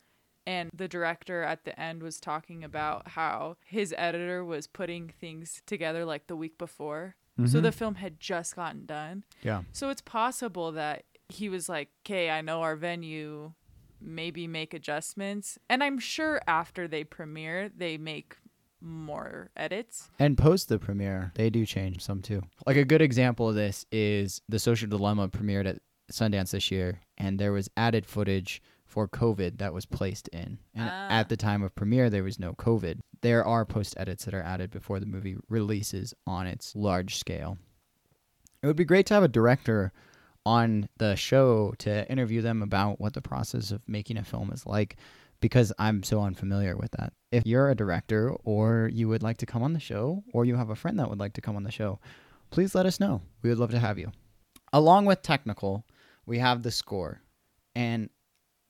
[0.45, 5.61] And the director at the end was talking about how his editor was putting things
[5.65, 7.17] together like the week before.
[7.45, 7.77] So the mm-hmm.
[7.77, 9.23] film had just gotten done.
[9.43, 9.61] Yeah.
[9.71, 13.53] So it's possible that he was like, okay, I know our venue,
[14.01, 15.59] maybe make adjustments.
[15.69, 18.37] And I'm sure after they premiere, they make
[18.81, 20.09] more edits.
[20.19, 22.41] And post the premiere, they do change some too.
[22.65, 25.77] Like a good example of this is The Social Dilemma premiered at
[26.11, 30.57] Sundance this year, and there was added footage for COVID that was placed in.
[30.73, 31.07] And Ah.
[31.09, 32.99] at the time of premiere, there was no COVID.
[33.21, 37.57] There are post edits that are added before the movie releases on its large scale.
[38.63, 39.91] It would be great to have a director
[40.45, 44.65] on the show to interview them about what the process of making a film is
[44.65, 44.95] like
[45.41, 47.13] because I'm so unfamiliar with that.
[47.31, 50.55] If you're a director or you would like to come on the show or you
[50.55, 51.99] have a friend that would like to come on the show,
[52.49, 53.21] please let us know.
[53.43, 54.11] We would love to have you.
[54.73, 55.85] Along with technical,
[56.25, 57.21] we have the score.
[57.75, 58.09] And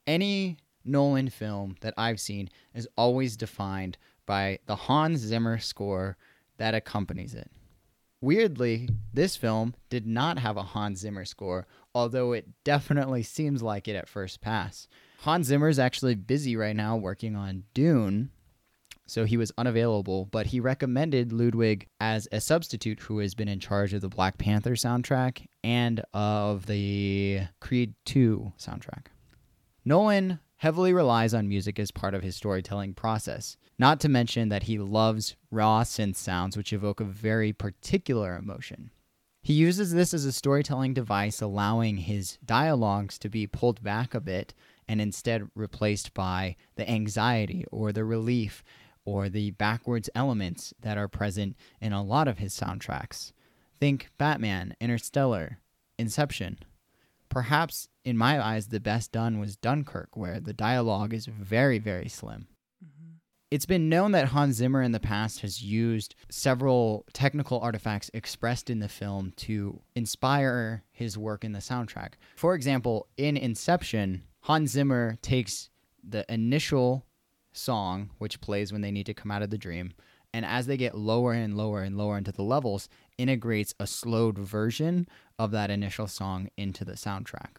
[0.08, 6.18] any Nolan film that I've seen is always defined by the Hans Zimmer score
[6.58, 7.52] that accompanies it.
[8.20, 13.88] Weirdly, this film did not have a Hans Zimmer score, although it definitely seems like
[13.88, 14.88] it at first pass.
[15.20, 18.32] Hans Zimmer is actually busy right now working on Dune,
[19.06, 23.60] so he was unavailable, but he recommended Ludwig as a substitute who has been in
[23.60, 29.08] charge of the Black Panther soundtrack and of the Creed 2 soundtrack.
[29.88, 34.64] Nolan heavily relies on music as part of his storytelling process, not to mention that
[34.64, 38.92] he loves raw synth sounds which evoke a very particular emotion.
[39.42, 44.20] He uses this as a storytelling device, allowing his dialogues to be pulled back a
[44.20, 44.54] bit
[44.90, 48.66] and instead replaced by the anxiety or the relief
[49.06, 53.32] or the backwards elements that are present in a lot of his soundtracks.
[53.80, 55.60] Think Batman, Interstellar,
[55.98, 56.60] Inception.
[57.30, 62.08] perhaps in my eyes the best done was Dunkirk, where the dialogue is very, very
[62.08, 62.48] slim.
[62.82, 63.16] Mm-hmm.
[63.52, 68.70] It's been known that Hans Zimmer in the past has used several technical artifacts expressed
[68.70, 72.14] in the film to inspire his work in the soundtrack.
[72.38, 75.70] For example, in Inception, Hans Zimmer takes
[76.02, 77.06] the initial
[77.52, 79.92] song, which plays when they need to come out of the dream,
[80.34, 84.38] and as they get lower and lower and lower into the levels, integrates a slowed
[84.38, 87.58] version of that initial song into the soundtrack,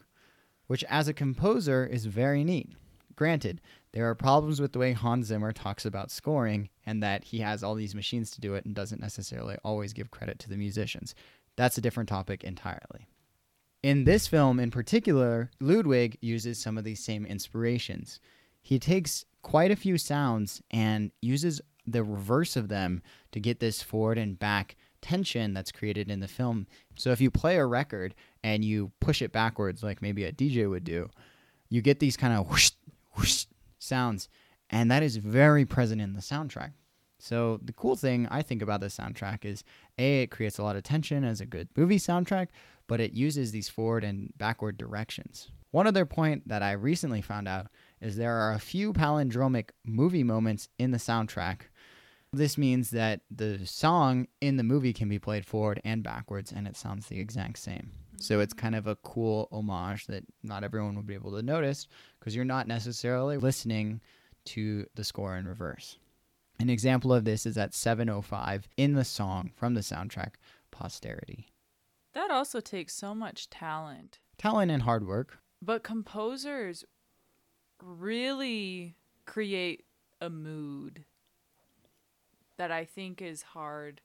[0.69, 2.69] which as a composer is very neat.
[3.15, 3.59] Granted,
[3.91, 7.63] there are problems with the way Hans Zimmer talks about scoring and that he has
[7.63, 11.15] all these machines to do it and doesn't necessarily always give credit to the musicians.
[11.55, 13.07] That's a different topic entirely.
[13.81, 18.19] In this film in particular, Ludwig uses some of these same inspirations.
[18.61, 23.01] He takes quite a few sounds and uses the reverse of them
[23.31, 26.67] to get this forward and back tension that's created in the film.
[26.95, 30.69] So if you play a record and you push it backwards, like maybe a DJ
[30.69, 31.09] would do,
[31.69, 32.71] you get these kind of whoosh,
[33.15, 33.45] whoosh
[33.77, 34.29] sounds,
[34.69, 36.71] and that is very present in the soundtrack.
[37.19, 39.63] So the cool thing I think about this soundtrack is
[39.97, 42.47] a it creates a lot of tension as a good movie soundtrack,
[42.87, 45.51] but it uses these forward and backward directions.
[45.71, 47.67] One other point that I recently found out
[48.01, 51.63] is there are a few palindromic movie moments in the soundtrack.
[52.31, 56.67] This means that the song in the movie can be played forward and backwards and
[56.67, 57.91] it sounds the exact same.
[58.17, 58.57] So it's mm.
[58.57, 61.87] kind of a cool homage that not everyone will be able to notice
[62.19, 64.01] because you're not necessarily listening
[64.45, 65.97] to the score in reverse.
[66.59, 70.33] An example of this is at 705 in the song from the soundtrack
[70.71, 71.47] Posterity.
[72.13, 74.19] That also takes so much talent.
[74.37, 75.39] Talent and hard work.
[75.61, 76.83] But composers
[77.81, 79.85] really create
[80.21, 81.05] a mood
[82.59, 84.01] that I think is hard.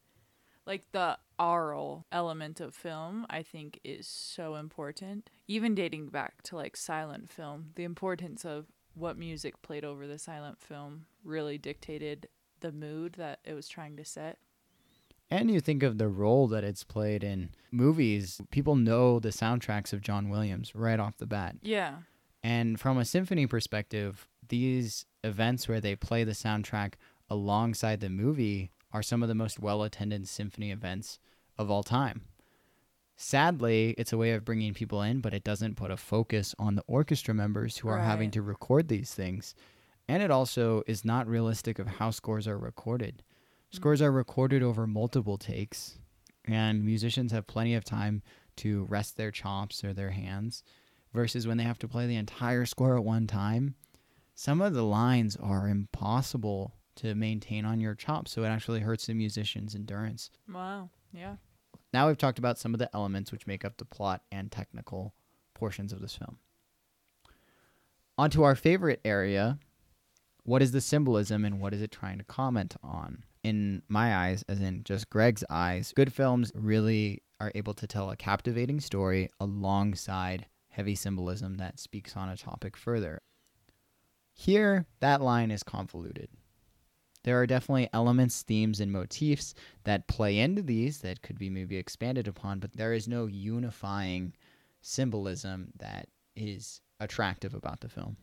[0.65, 5.29] Like the aural element of film, I think is so important.
[5.45, 10.17] Even dating back to like silent film, the importance of what music played over the
[10.17, 12.29] silent film really dictated
[12.61, 14.37] the mood that it was trying to set.
[15.29, 18.39] And you think of the role that it's played in movies.
[18.51, 21.57] People know the soundtracks of John Williams right off the bat.
[21.61, 21.95] Yeah.
[22.41, 26.93] And from a symphony perspective, these events where they play the soundtrack
[27.29, 31.19] alongside the movie are some of the most well attended symphony events
[31.57, 32.21] of all time.
[33.17, 36.75] Sadly, it's a way of bringing people in, but it doesn't put a focus on
[36.75, 39.55] the orchestra members who are having to record these things.
[40.07, 43.23] And it also is not realistic of how scores are recorded.
[43.71, 44.05] Scores mm.
[44.05, 45.97] are recorded over multiple takes,
[46.43, 48.21] and musicians have plenty of time
[48.57, 50.63] to rest their chops or their hands
[51.13, 53.75] versus when they have to play the entire score at one time.
[54.35, 59.05] Some of the lines are impossible to maintain on your chops, so it actually hurts
[59.05, 60.29] the musician's endurance.
[60.51, 60.89] Wow.
[61.13, 61.35] Yeah.
[61.93, 65.13] Now we've talked about some of the elements which make up the plot and technical
[65.53, 66.37] portions of this film.
[68.17, 69.59] On to our favorite area.
[70.43, 73.23] What is the symbolism and what is it trying to comment on?
[73.43, 78.11] In my eyes, as in just Greg's eyes, good films really are able to tell
[78.11, 83.21] a captivating story alongside heavy symbolism that speaks on a topic further.
[84.33, 86.29] Here, that line is convoluted.
[87.25, 91.75] There are definitely elements, themes, and motifs that play into these that could be maybe
[91.75, 94.33] expanded upon, but there is no unifying
[94.81, 98.17] symbolism that is attractive about the film.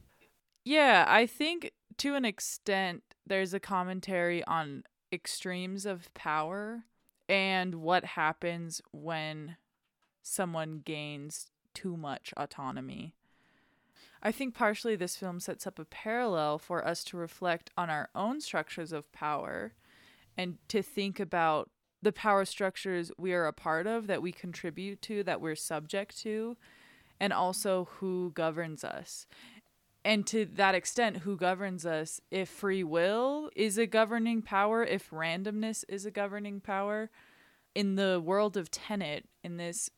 [0.65, 6.85] Yeah, I think to an extent there's a commentary on extremes of power
[7.29, 9.57] and what happens when
[10.23, 13.17] someone gains too much autonomy.
[14.23, 18.09] I think partially this film sets up a parallel for us to reflect on our
[18.15, 19.73] own structures of power
[20.37, 21.71] and to think about
[22.03, 26.21] the power structures we are a part of, that we contribute to, that we're subject
[26.23, 26.57] to,
[27.21, 29.27] and also who governs us.
[30.05, 35.11] And to that extent who governs us if free will is a governing power if
[35.11, 37.11] randomness is a governing power
[37.75, 39.91] in the world of tenet in this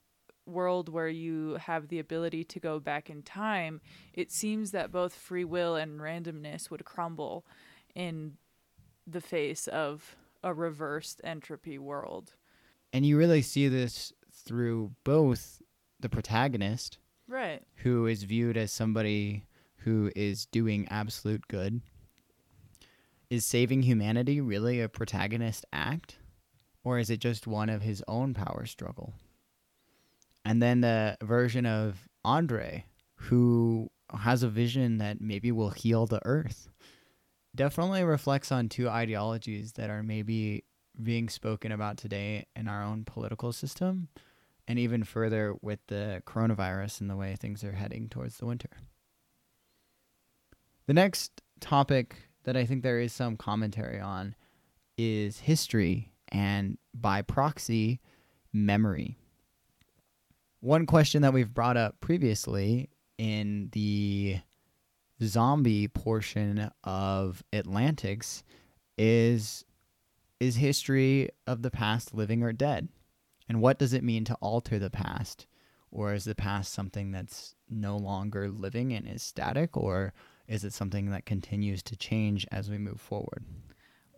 [0.46, 3.80] world where you have the ability to go back in time
[4.12, 7.44] it seems that both free will and randomness would crumble
[7.94, 8.36] in
[9.06, 12.34] the face of a reversed entropy world
[12.92, 15.62] And you really see this through both
[16.00, 19.46] the protagonist, right who is viewed as somebody
[19.78, 21.80] who is doing absolute good.
[23.30, 26.18] Is saving humanity really a protagonist act?
[26.84, 29.14] Or is it just one of his own power struggle?
[30.44, 32.84] And then the version of Andre,
[33.16, 36.68] who has a vision that maybe will heal the earth,
[37.54, 40.64] definitely reflects on two ideologies that are maybe
[41.02, 44.08] being spoken about today in our own political system
[44.66, 48.70] and even further with the coronavirus and the way things are heading towards the winter.
[50.86, 54.34] The next topic that I think there is some commentary on
[54.96, 58.00] is history and by proxy,
[58.52, 59.18] memory.
[60.64, 62.88] One question that we've brought up previously
[63.18, 64.40] in the
[65.22, 68.42] zombie portion of Atlantics
[68.96, 69.66] is
[70.40, 72.88] is history of the past living or dead?
[73.46, 75.46] And what does it mean to alter the past?
[75.90, 80.14] Or is the past something that's no longer living and is static or
[80.48, 83.44] is it something that continues to change as we move forward?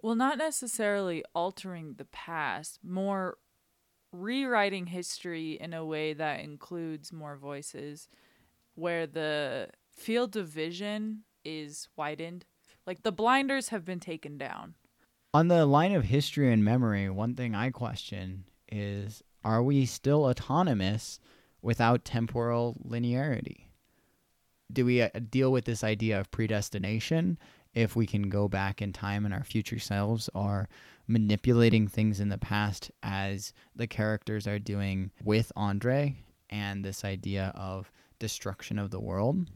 [0.01, 3.39] Well, not necessarily altering the past, more
[4.13, 8.09] rewriting history in a way that includes more voices,
[8.75, 12.45] where the field of vision is widened.
[12.87, 14.75] Like the blinders have been taken down.
[15.35, 20.25] On the line of history and memory, one thing I question is are we still
[20.25, 21.21] autonomous
[21.63, 23.67] without temporal linearity?
[24.73, 27.39] Do we uh, deal with this idea of predestination
[27.77, 30.67] if we can go back in time and our future selves are
[31.07, 36.17] manipulating things in the past as the characters are doing with Andre
[36.49, 39.47] and this idea of destruction of the world?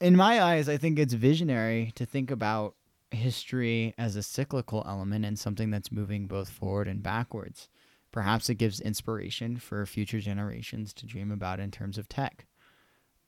[0.00, 2.74] In my eyes, I think it's visionary to think about
[3.10, 7.68] history as a cyclical element and something that's moving both forward and backwards.
[8.12, 12.44] Perhaps it gives inspiration for future generations to dream about in terms of tech.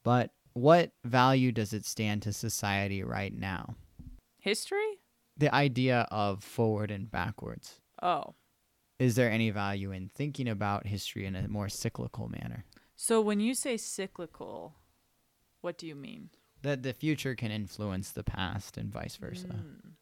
[0.04, 3.74] But what value does it stand to society right now?
[4.46, 5.00] History?
[5.36, 7.80] The idea of forward and backwards.
[8.00, 8.36] Oh.
[8.96, 12.64] Is there any value in thinking about history in a more cyclical manner?
[12.94, 14.76] So when you say cyclical,
[15.62, 16.30] what do you mean?
[16.62, 19.48] That the future can influence the past and vice versa.
[19.48, 19.94] Mm.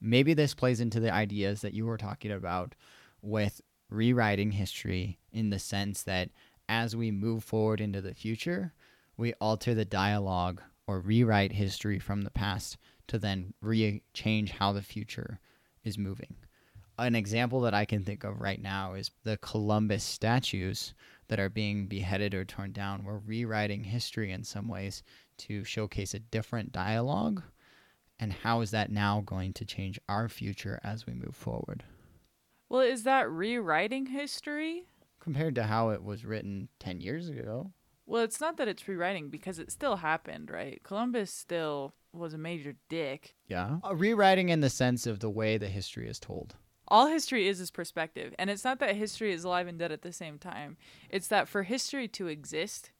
[0.00, 2.74] Maybe this plays into the ideas that you were talking about
[3.22, 3.60] with
[3.90, 6.30] rewriting history in the sense that
[6.68, 8.72] as we move forward into the future,
[9.16, 12.76] we alter the dialogue or rewrite history from the past
[13.08, 15.40] to then re change how the future
[15.84, 16.36] is moving.
[16.98, 20.94] An example that I can think of right now is the Columbus statues
[21.28, 23.04] that are being beheaded or torn down.
[23.04, 25.02] We're rewriting history in some ways
[25.38, 27.42] to showcase a different dialogue.
[28.18, 31.84] And how is that now going to change our future as we move forward?
[32.68, 34.86] Well, is that rewriting history?
[35.20, 37.70] Compared to how it was written 10 years ago.
[38.06, 40.82] Well, it's not that it's rewriting because it still happened, right?
[40.82, 43.34] Columbus still was a major dick.
[43.46, 43.78] Yeah.
[43.84, 46.56] Uh, rewriting in the sense of the way the history is told.
[46.86, 48.34] All history is is perspective.
[48.38, 50.76] And it's not that history is alive and dead at the same time.
[51.10, 52.92] It's that for history to exist,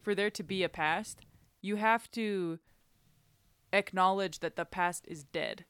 [0.00, 1.20] for there to be a past,
[1.60, 2.58] you have to
[3.72, 5.64] acknowledge that the past is dead.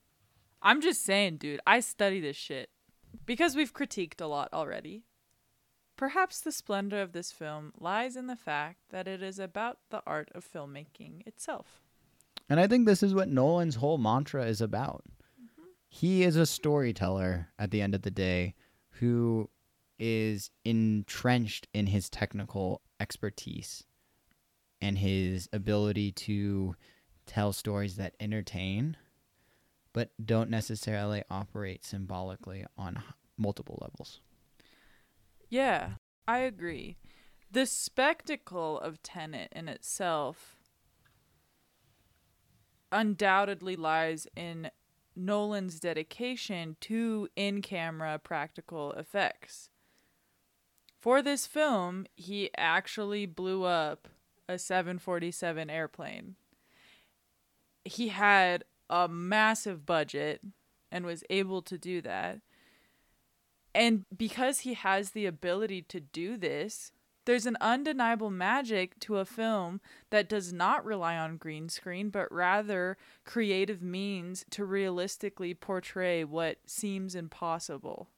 [0.61, 2.70] I'm just saying, dude, I study this shit
[3.26, 5.05] because we've critiqued a lot already.
[5.96, 10.03] Perhaps the splendor of this film lies in the fact that it is about the
[10.07, 11.82] art of filmmaking itself.
[12.53, 15.05] And I think this is what Nolan's whole mantra is about.
[15.42, 15.62] Mm-hmm.
[15.88, 18.55] He is a storyteller at the end of the day
[18.90, 19.48] who
[19.98, 23.84] is entrenched in his technical expertise
[24.82, 26.76] and his ability to
[27.24, 28.98] tell stories that entertain
[29.94, 33.03] but don't necessarily operate symbolically on
[33.38, 34.20] multiple levels.
[35.48, 35.92] Yeah,
[36.28, 36.98] I agree.
[37.50, 40.59] The spectacle of Tenet in itself
[42.93, 44.70] undoubtedly lies in
[45.16, 49.70] Nolan's dedication to in camera practical effects.
[51.01, 54.09] For this film, he actually blew up
[54.49, 56.36] a 747 airplane.
[57.84, 60.43] He had a massive budget
[60.93, 62.40] and was able to do that.
[63.74, 66.93] And because he has the ability to do this,
[67.25, 72.31] there's an undeniable magic to a film that does not rely on green screen, but
[72.33, 78.09] rather creative means to realistically portray what seems impossible.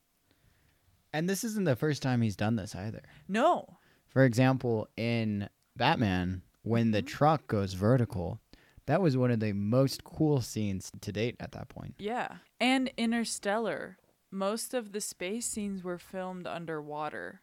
[1.13, 3.03] And this isn't the first time he's done this either.
[3.29, 3.79] No.
[4.09, 7.07] For example, in Batman, when the mm-hmm.
[7.07, 8.41] truck goes vertical,
[8.87, 11.95] that was one of the most cool scenes to date at that point.
[11.99, 12.37] Yeah.
[12.61, 13.99] And Interstellar,
[14.31, 17.43] most of the space scenes were filmed underwater.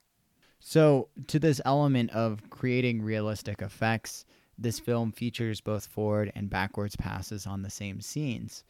[0.63, 4.25] So, to this element of creating realistic effects,
[4.59, 8.63] this film features both forward and backwards passes on the same scenes.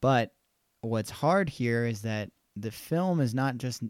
[0.00, 0.32] But
[0.80, 3.82] what's hard here is that the film is not just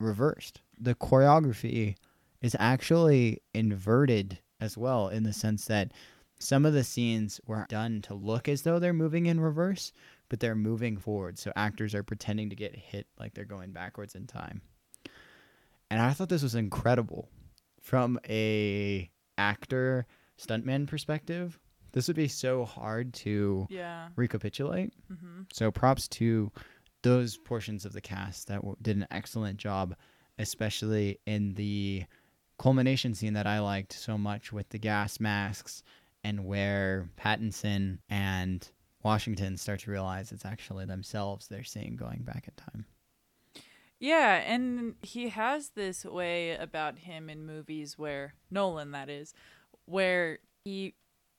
[0.00, 1.94] reversed, the choreography
[2.40, 5.92] is actually inverted as well, in the sense that
[6.38, 9.92] some of the scenes were done to look as though they're moving in reverse,
[10.30, 11.38] but they're moving forward.
[11.38, 14.62] So actors are pretending to get hit like they're going backwards in time.
[15.92, 17.28] And I thought this was incredible
[17.82, 20.06] from a actor
[20.38, 21.58] stuntman perspective.
[21.92, 24.08] This would be so hard to Yeah.
[24.16, 24.94] recapitulate.
[25.08, 26.50] hmm So props to
[27.02, 29.94] those portions of the cast that w- did an excellent job,
[30.38, 32.04] especially in the
[32.58, 35.82] culmination scene that I liked so much with the gas masks
[36.24, 38.66] and where Pattinson and
[39.02, 42.86] Washington start to realize it's actually themselves they're seeing going back in time.
[44.02, 49.32] Yeah, and he has this way about him in movies where Nolan that is,
[49.84, 50.94] where he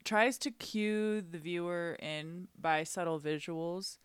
[0.06, 3.98] tries to cue the viewer in by subtle visuals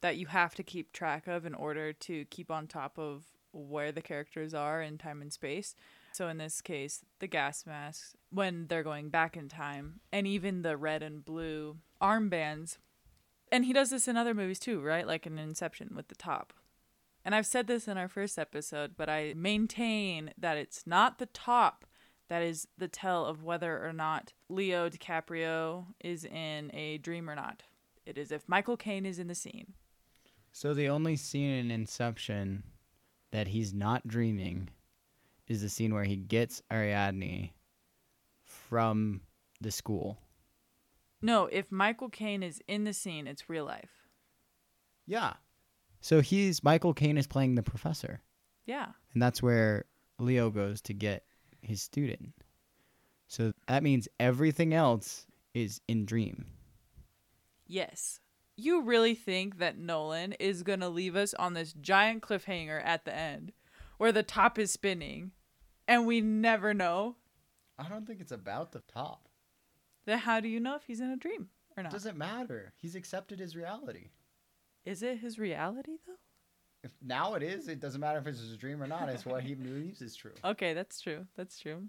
[0.00, 3.92] that you have to keep track of in order to keep on top of where
[3.92, 5.74] the characters are in time and space.
[6.12, 10.62] So in this case, the gas masks when they're going back in time and even
[10.62, 12.78] the red and blue armbands.
[13.50, 15.06] And he does this in other movies too, right?
[15.06, 16.54] Like in Inception with the top.
[17.24, 21.26] And I've said this in our first episode, but I maintain that it's not the
[21.26, 21.84] top
[22.28, 27.34] that is the tell of whether or not Leo DiCaprio is in a dream or
[27.34, 27.62] not.
[28.06, 29.74] It is if Michael Caine is in the scene.
[30.50, 32.62] So the only scene in Inception
[33.30, 34.68] that he's not dreaming
[35.46, 37.50] is the scene where he gets Ariadne
[38.44, 39.20] from
[39.60, 40.18] the school.
[41.20, 44.08] No, if Michael Caine is in the scene, it's real life.
[45.06, 45.34] Yeah.
[46.02, 48.20] So he's Michael Caine is playing the professor,
[48.66, 48.92] Yeah.
[49.14, 49.84] and that's where
[50.18, 51.24] Leo goes to get
[51.62, 52.34] his student.
[53.28, 56.46] So that means everything else is in dream.
[57.66, 58.20] Yes.
[58.56, 63.04] You really think that Nolan is going to leave us on this giant cliffhanger at
[63.04, 63.52] the end
[63.96, 65.30] where the top is spinning
[65.88, 67.16] and we never know?
[67.78, 69.28] I don't think it's about the top.
[70.04, 71.92] Then how do you know if he's in a dream or It not?
[71.92, 72.72] doesn't matter.
[72.76, 74.10] He's accepted his reality.
[74.84, 76.14] Is it his reality though?
[76.84, 79.08] If now it is, it doesn't matter if it's a dream or not.
[79.08, 80.32] It's what he believes is true.
[80.44, 81.26] Okay, that's true.
[81.36, 81.84] That's true.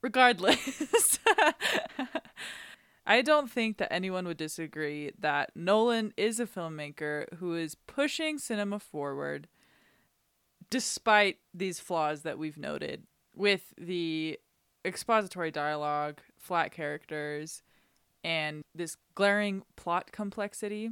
[0.00, 1.18] Regardless,
[3.06, 8.38] I don't think that anyone would disagree that Nolan is a filmmaker who is pushing
[8.38, 9.48] cinema forward
[10.70, 14.38] despite these flaws that we've noted with the
[14.84, 17.62] expository dialogue, flat characters,
[18.22, 20.90] and this glaring plot complexity.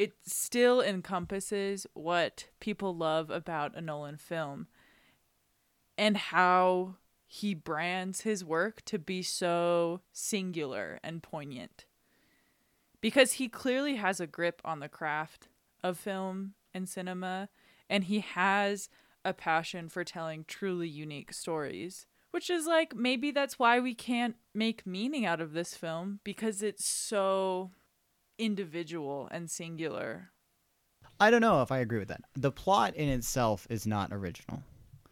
[0.00, 4.68] It still encompasses what people love about a Nolan film
[5.98, 6.94] and how
[7.26, 11.84] he brands his work to be so singular and poignant.
[13.02, 15.48] Because he clearly has a grip on the craft
[15.84, 17.50] of film and cinema,
[17.90, 18.88] and he has
[19.22, 22.06] a passion for telling truly unique stories.
[22.30, 26.62] Which is like, maybe that's why we can't make meaning out of this film because
[26.62, 27.72] it's so
[28.40, 30.30] individual and singular.
[31.18, 32.22] I don't know if I agree with that.
[32.34, 34.62] The plot in itself is not original,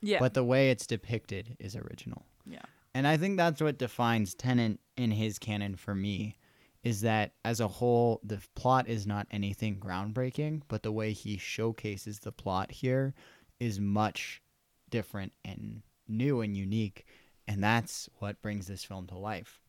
[0.01, 0.19] Yeah.
[0.19, 2.25] but the way it's depicted is original.
[2.47, 2.63] yeah.
[2.95, 6.37] And I think that's what defines Tenet in his canon for me
[6.83, 11.37] is that as a whole, the plot is not anything groundbreaking, but the way he
[11.37, 13.15] showcases the plot here
[13.61, 14.41] is much
[14.89, 17.05] different and new and unique.
[17.47, 19.61] And that's what brings this film to life.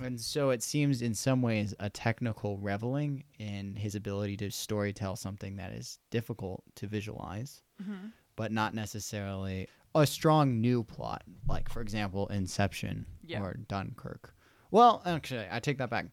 [0.00, 5.18] And so it seems in some ways a technical reveling in his ability to storytell
[5.18, 11.68] something that is difficult to visualize hmm but not necessarily a strong new plot, like
[11.68, 13.40] for example Inception Yeah.
[13.42, 14.32] or Dunkirk.
[14.70, 16.06] Well, actually, I take that back.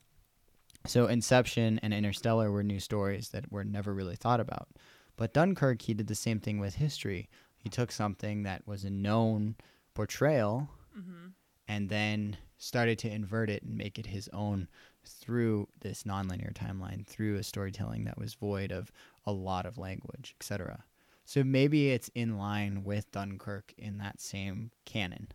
[0.88, 4.70] So Inception and Interstellar were new stories that were never really thought about.
[5.18, 7.30] But Dunkirk, he did the same thing with history.
[7.58, 9.56] He took something that was a known
[9.94, 11.28] portrayal hmm
[11.68, 14.68] and then started to invert it and make it his own
[15.04, 18.92] through this nonlinear timeline, through a storytelling that was void of
[19.26, 20.84] a lot of language, etc.
[21.26, 25.30] So maybe it's in line with Dunkirk in that same canon.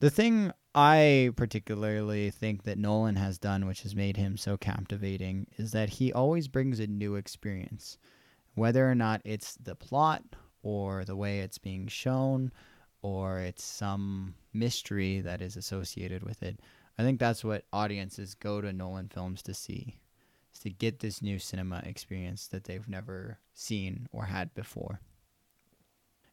[0.00, 5.46] The thing I particularly think that Nolan has done, which has made him so captivating,
[5.58, 7.98] is that he always brings a new experience.
[8.54, 10.22] Whether or not it's the plot
[10.62, 12.50] or the way it's being shown
[13.02, 16.60] or it's some mystery that is associated with it.
[16.98, 20.00] I think that's what audiences go to Nolan films to see,
[20.52, 25.00] is to get this new cinema experience that they've never seen or had before.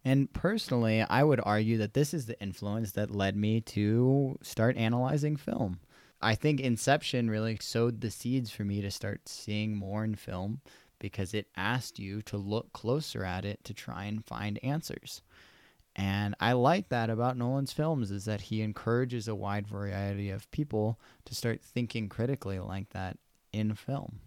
[0.03, 4.77] And personally, I would argue that this is the influence that led me to start
[4.77, 5.79] analyzing film.
[6.21, 10.61] I think Inception really sowed the seeds for me to start seeing more in film
[10.99, 15.21] because it asked you to look closer at it to try and find answers.
[15.97, 20.49] And I like that about Nolan's films is that he encourages a wide variety of
[20.51, 23.17] people to start thinking critically like that
[23.51, 24.19] in film.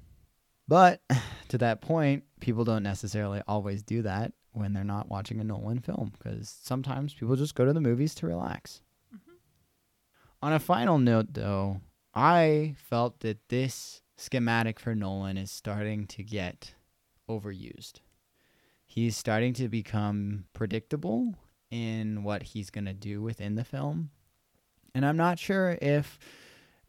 [0.66, 1.00] But
[1.48, 4.32] to that point, people don't necessarily always do that.
[4.52, 8.16] when they're not watching a Nolan film because sometimes people just go to the movies
[8.16, 8.82] to relax.
[9.14, 9.36] Mm-hmm.
[10.42, 16.24] On a final note, though, I felt that this schematic for Nolan is starting to
[16.24, 16.74] get
[17.28, 18.00] overused.
[18.84, 21.36] He's starting to become predictable
[21.70, 24.10] in what he's going to do within the film.
[24.94, 26.18] And I'm not sure if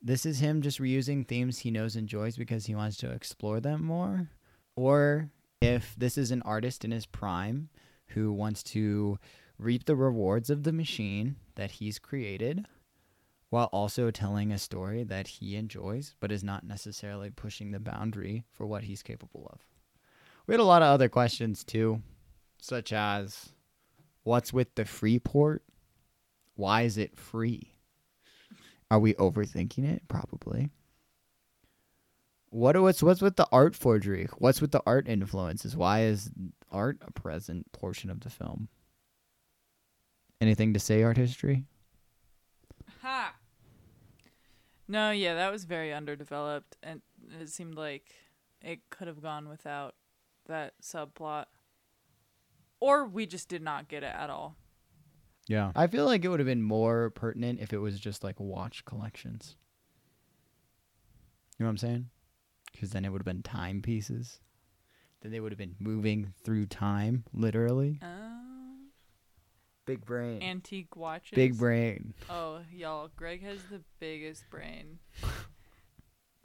[0.02, 3.60] this is him just reusing themes he knows and enjoys because he wants to explore
[3.60, 4.30] them more,
[4.76, 5.30] or
[5.62, 7.70] if this is an artist in his prime
[8.08, 9.20] who wants to
[9.60, 12.66] reap the rewards of the machine that he's created
[13.52, 18.44] while also telling a story that he enjoys but is not necessarily pushing the boundary
[18.52, 19.60] for what he's capable of.
[20.48, 22.02] We had a lot of other questions too,
[22.60, 23.52] such as
[24.24, 25.64] what's with the free port?
[26.56, 27.74] Why is it free?
[28.90, 30.08] Are we overthinking it?
[30.08, 30.70] Probably.
[32.50, 34.28] What what's what's with the art forgery?
[34.38, 35.76] What's with the art influences?
[35.78, 36.30] Why is
[36.70, 38.68] art a present portion of the film?
[40.42, 41.64] Anything to say, art history?
[43.02, 43.36] Ha.
[44.88, 47.02] No, yeah, that was very underdeveloped, and
[47.40, 48.12] it seemed like
[48.62, 49.96] it could have gone without
[50.48, 51.46] that subplot,
[52.82, 54.58] or we just did not get it at all.
[55.48, 55.72] Yeah.
[55.76, 58.84] I feel like it would have been more pertinent if it was just like watch
[58.84, 59.56] collections.
[61.58, 62.10] You know what I'm saying?
[62.72, 64.40] Because then it would have been timepieces.
[65.22, 68.00] Then they would have been moving through time, literally.
[68.02, 68.38] Oh,
[69.86, 70.42] Big brain.
[70.42, 71.36] antique watches.
[71.36, 72.14] Big brain.
[72.30, 75.00] Oh, y'all, Greg has the biggest brain.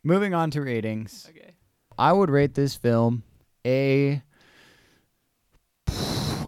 [0.05, 1.27] Moving on to ratings.
[1.31, 1.55] Okay.
[1.99, 3.23] I would rate this film
[3.65, 4.23] a.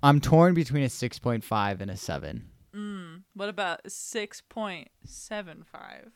[0.03, 2.49] I'm torn between a 6.5 and a 7.
[2.75, 3.23] Mm.
[3.35, 6.11] What about six point seven five?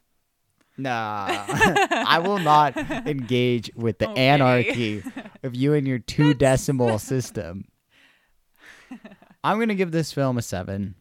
[0.77, 4.29] Nah, I will not engage with the Okay.
[4.29, 5.03] anarchy
[5.43, 7.65] of you and your two decimal system.
[9.43, 10.95] I'm gonna give this film a seven.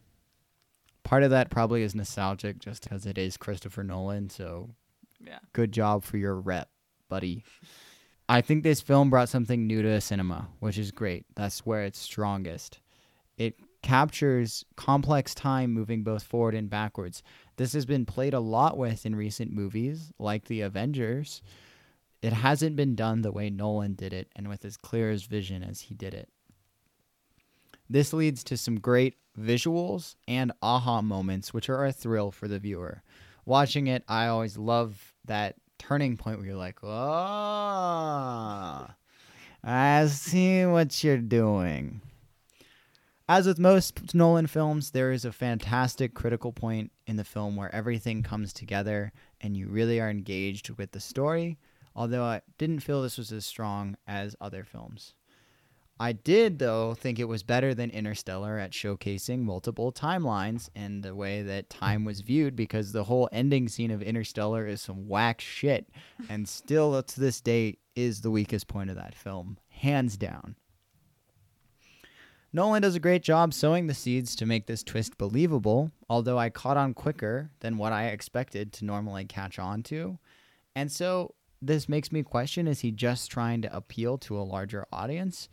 [1.04, 4.30] Part of that probably is nostalgic, just because it is Christopher Nolan.
[4.30, 4.70] So
[5.24, 5.38] Yeah.
[5.52, 6.70] good job for your rep,
[7.08, 7.44] buddy.
[8.32, 11.26] I think this film brought something new to the cinema, which is great.
[11.34, 12.80] That's where it's strongest.
[13.36, 17.22] It captures complex time moving both forward and backwards.
[17.58, 21.42] This has been played a lot with in recent movies, like The Avengers.
[22.22, 25.62] It hasn't been done the way Nolan did it and with as clear as vision
[25.62, 26.30] as he did it.
[27.90, 32.58] This leads to some great visuals and aha moments, which are a thrill for the
[32.58, 33.02] viewer.
[33.44, 36.88] Watching it, I always love that turning point where you're like, oh,
[39.64, 42.00] I see what you're doing.
[43.28, 47.74] As with most Nolan films, there is a fantastic critical point in the film where
[47.74, 51.58] everything comes together and you really are engaged with the story,
[51.96, 55.14] although I didn't feel this was as strong as other films.
[56.00, 61.14] I did, though, think it was better than Interstellar at showcasing multiple timelines and the
[61.14, 65.40] way that time was viewed because the whole ending scene of Interstellar is some whack
[65.40, 65.88] shit
[66.28, 70.56] and still to this day is the weakest point of that film, hands down.
[72.52, 76.50] Nolan does a great job sowing the seeds to make this twist believable, although I
[76.50, 80.18] caught on quicker than what I expected to normally catch on to.
[80.74, 84.84] And so this makes me question is he just trying to appeal to a larger
[84.92, 85.48] audience?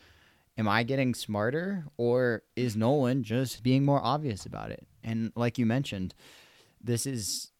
[0.59, 4.85] Am I getting smarter or is Nolan just being more obvious about it?
[5.05, 6.13] And like you mentioned,
[6.83, 7.51] this is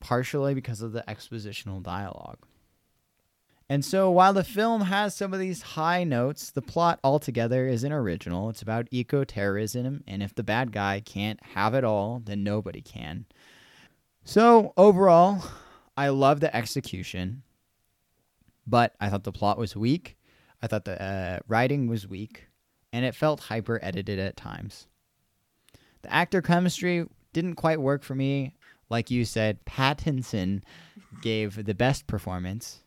[0.00, 2.38] partially because of the expositional dialogue.
[3.68, 7.92] And so while the film has some of these high notes, the plot altogether isn't
[7.92, 8.50] original.
[8.50, 12.80] It's about eco terrorism, and if the bad guy can't have it all, then nobody
[12.80, 13.26] can.
[14.24, 15.44] So overall,
[15.96, 17.42] I love the execution,
[18.66, 20.16] but I thought the plot was weak.
[20.62, 22.47] I thought the uh, writing was weak,
[22.98, 24.88] and it felt hyper edited at times.
[26.02, 28.56] The actor chemistry didn't quite work for me.
[28.90, 30.62] Like you said, Pattinson
[31.22, 32.80] gave the best performance,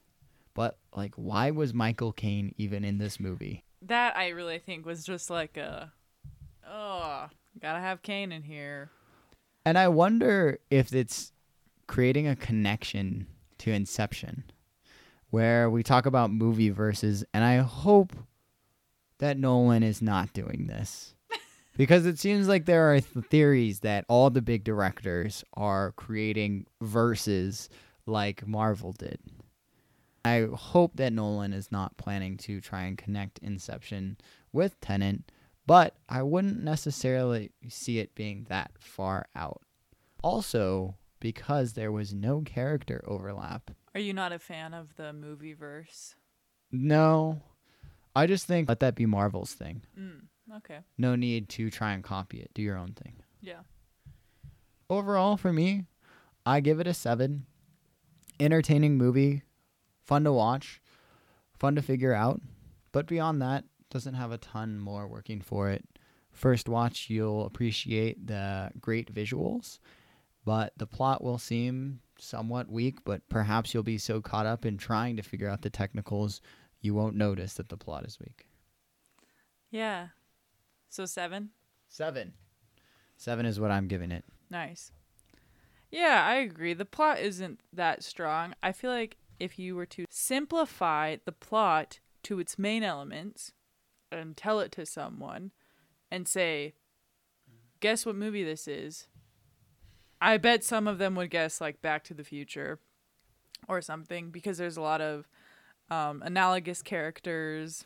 [0.54, 3.64] but like, why was Michael Caine even in this movie?
[3.84, 5.94] That I really think was just like a,
[6.70, 7.30] oh,
[7.62, 8.90] gotta have Caine in here.
[9.66, 11.32] And I wonder if it's
[11.88, 13.28] creating a connection
[13.60, 14.44] to Inception,
[15.30, 18.12] where we talk about movie verses, and I hope
[19.22, 21.16] that Nolan is not doing this.
[21.78, 26.66] because it seems like there are th- theories that all the big directors are creating
[26.82, 27.70] verses
[28.06, 29.20] like Marvel did.
[30.26, 34.18] I hope that Nolan is not planning to try and connect Inception
[34.52, 35.32] with Tenet,
[35.66, 39.62] but I wouldn't necessarily see it being that far out.
[40.24, 43.72] Also, because there was no character overlap.
[43.94, 46.16] Are you not a fan of the movie verse?
[46.72, 47.42] No,
[48.16, 49.84] I just think let that be Marvel's thing.
[49.98, 50.22] Mm,
[50.58, 50.80] Okay.
[50.98, 52.52] No need to try and copy it.
[52.54, 53.14] Do your own thing.
[53.42, 53.62] Yeah.
[54.90, 55.86] Overall, for me,
[56.46, 57.46] I give it a seven.
[58.40, 59.44] Entertaining movie,
[60.04, 60.82] fun to watch,
[61.58, 62.42] fun to figure out.
[62.92, 65.86] But beyond that, doesn't have a ton more working for it.
[66.32, 69.80] First watch, you'll appreciate the great visuals,
[70.44, 74.78] but the plot will seem somewhat weak, but perhaps you'll be so caught up in
[74.78, 76.42] trying to figure out the technicals,
[76.82, 78.48] you won't notice that the plot is weak.
[79.70, 80.08] Yeah.
[80.90, 81.52] So seven.
[81.88, 82.34] Seven.
[83.18, 84.26] Seven is what I'm giving it.
[84.50, 84.92] Nice.
[85.92, 86.74] Yeah, I agree.
[86.74, 88.56] The plot isn't that strong.
[88.64, 93.52] I feel like if you were to simplify the plot to its main elements
[94.12, 95.52] and tell it to someone
[96.10, 96.74] and say,
[97.80, 99.08] guess what movie this is?
[100.22, 102.80] I bet some of them would guess like Back to the Future
[103.68, 105.28] or something because there's a lot of
[105.92, 107.86] um, analogous characters.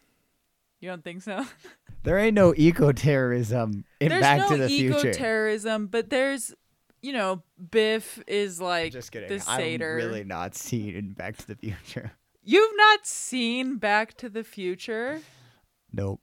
[0.79, 1.45] You don't think so?
[2.03, 4.91] There ain't no eco terrorism in there's Back no to the Future.
[4.91, 6.53] There's no eco-terrorism, but there's,
[7.01, 7.41] you know,
[7.71, 9.27] Biff is like Just kidding.
[9.27, 9.97] the Sator.
[9.97, 12.11] I'm really not seen in Back to the Future.
[12.43, 15.21] You've not seen Back to the Future?
[15.91, 16.21] Nope.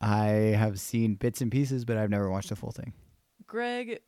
[0.00, 2.94] I have seen bits and pieces, but I've never watched the full thing.
[3.46, 4.00] Greg,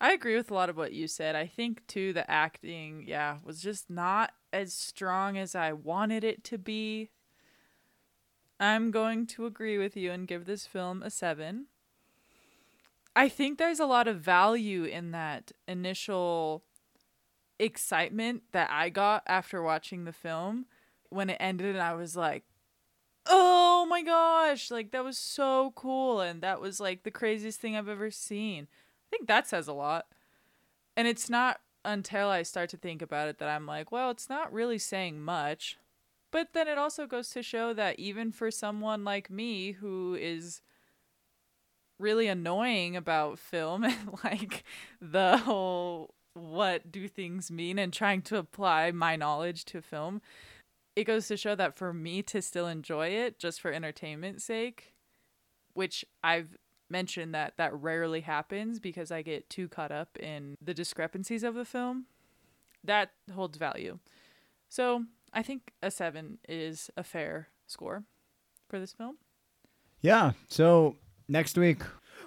[0.00, 1.36] I agree with a lot of what you said.
[1.36, 6.44] I think too the acting, yeah, was just not as strong as I wanted it
[6.44, 7.10] to be.
[8.58, 11.66] I'm going to agree with you and give this film a 7.
[13.16, 16.62] I think there's a lot of value in that initial
[17.58, 20.66] excitement that I got after watching the film
[21.08, 22.44] when it ended and I was like,
[23.26, 27.76] "Oh my gosh, like that was so cool and that was like the craziest thing
[27.76, 28.68] I've ever seen."
[29.06, 30.06] I think that says a lot.
[30.96, 34.28] And it's not until I start to think about it that I'm like, well, it's
[34.28, 35.78] not really saying much.
[36.30, 40.62] But then it also goes to show that even for someone like me who is
[41.98, 44.64] really annoying about film and like
[45.00, 50.22] the whole what do things mean and trying to apply my knowledge to film,
[50.94, 54.94] it goes to show that for me to still enjoy it just for entertainment's sake,
[55.74, 56.56] which I've
[56.90, 61.54] mentioned that that rarely happens because I get too caught up in the discrepancies of
[61.54, 62.06] the film,
[62.84, 63.98] that holds value.
[64.68, 68.04] So I think a seven is a fair score
[68.68, 69.18] for this film.
[70.00, 70.32] Yeah.
[70.48, 70.96] So
[71.28, 71.82] next week,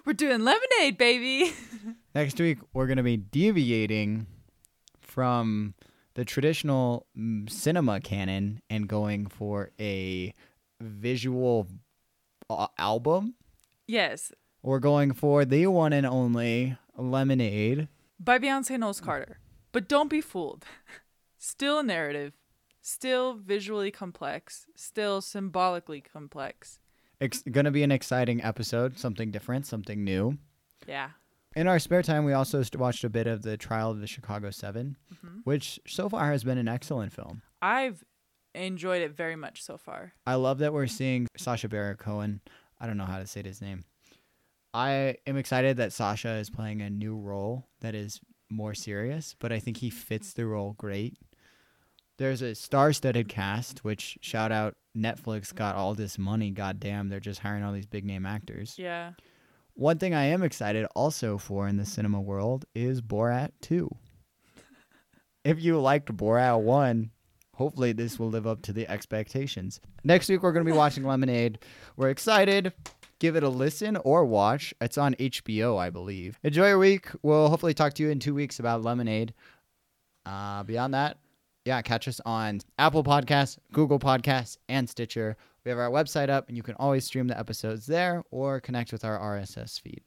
[0.06, 1.54] We're doing lemonade, baby.
[2.16, 4.28] next week we're gonna be deviating
[5.02, 5.74] from
[6.16, 10.34] the traditional mm, cinema canon and going for a
[10.82, 11.68] visual
[12.50, 13.36] uh, album.
[13.88, 14.32] yes,
[14.66, 17.90] We're going for the one and only Lemonade.
[18.18, 19.40] by Beyonce Knowles Carter.
[19.74, 20.64] But don't be fooled.
[21.38, 22.32] Still a narrative,
[22.82, 26.80] still visually complex, still symbolically complex.
[27.20, 30.38] It's gonna be an exciting episode, something different, something new.
[30.88, 31.10] Yeah.
[31.58, 34.52] In our spare time, we also watched a bit of the Trial of the Chicago
[34.52, 35.40] 7 mm-hmm.
[35.44, 37.42] which so far has been an excellent film.
[37.62, 38.06] I've
[38.56, 40.14] enjoyed it very much so far.
[40.26, 42.40] I love that we're seeing Sacha Baron Cohen.
[42.80, 43.84] I don't know how to say his name.
[44.74, 48.20] I am excited that Sacha is playing a new role that is
[48.50, 51.18] more serious, but I think he fits the role great.
[52.18, 56.52] There's a star-studded cast, which shout out Netflix got all this money.
[56.52, 58.76] Goddamn, they're just hiring all these big name actors.
[58.78, 59.12] Yeah.
[59.76, 63.90] One thing I am excited also for in the cinema world is Borat 2.
[65.44, 67.10] if you liked Borat 1,
[67.56, 69.80] hopefully this will live up to the expectations.
[70.04, 71.60] Next week, we're going to be watching Lemonade.
[71.98, 72.74] We're excited.
[73.20, 74.74] Give it a listen or watch.
[74.82, 76.40] It's on HBO, I believe.
[76.44, 77.08] Enjoy your week.
[77.22, 79.34] We'll hopefully talk to you in two weeks about Lemonade.
[80.26, 81.18] Uh, beyond that,
[81.66, 85.38] yeah, catch us on Apple Podcasts, Google Podcasts, and Stitcher.
[85.64, 88.92] We have our website up, and you can always stream the episodes there or connect
[88.92, 90.02] with our RSS feed.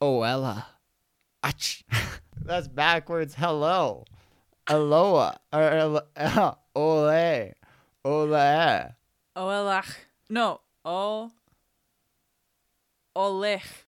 [0.00, 0.66] Oh, Ella.
[1.44, 1.84] Ach.
[2.44, 3.34] That's backwards.
[3.34, 4.04] Hello.
[4.66, 5.34] Aloha.
[5.52, 6.02] Or,
[6.74, 7.54] ole.
[8.04, 8.94] Ole.
[9.36, 9.94] Oelach.
[10.28, 10.60] No.
[10.84, 11.30] O.
[13.14, 13.89] Olech.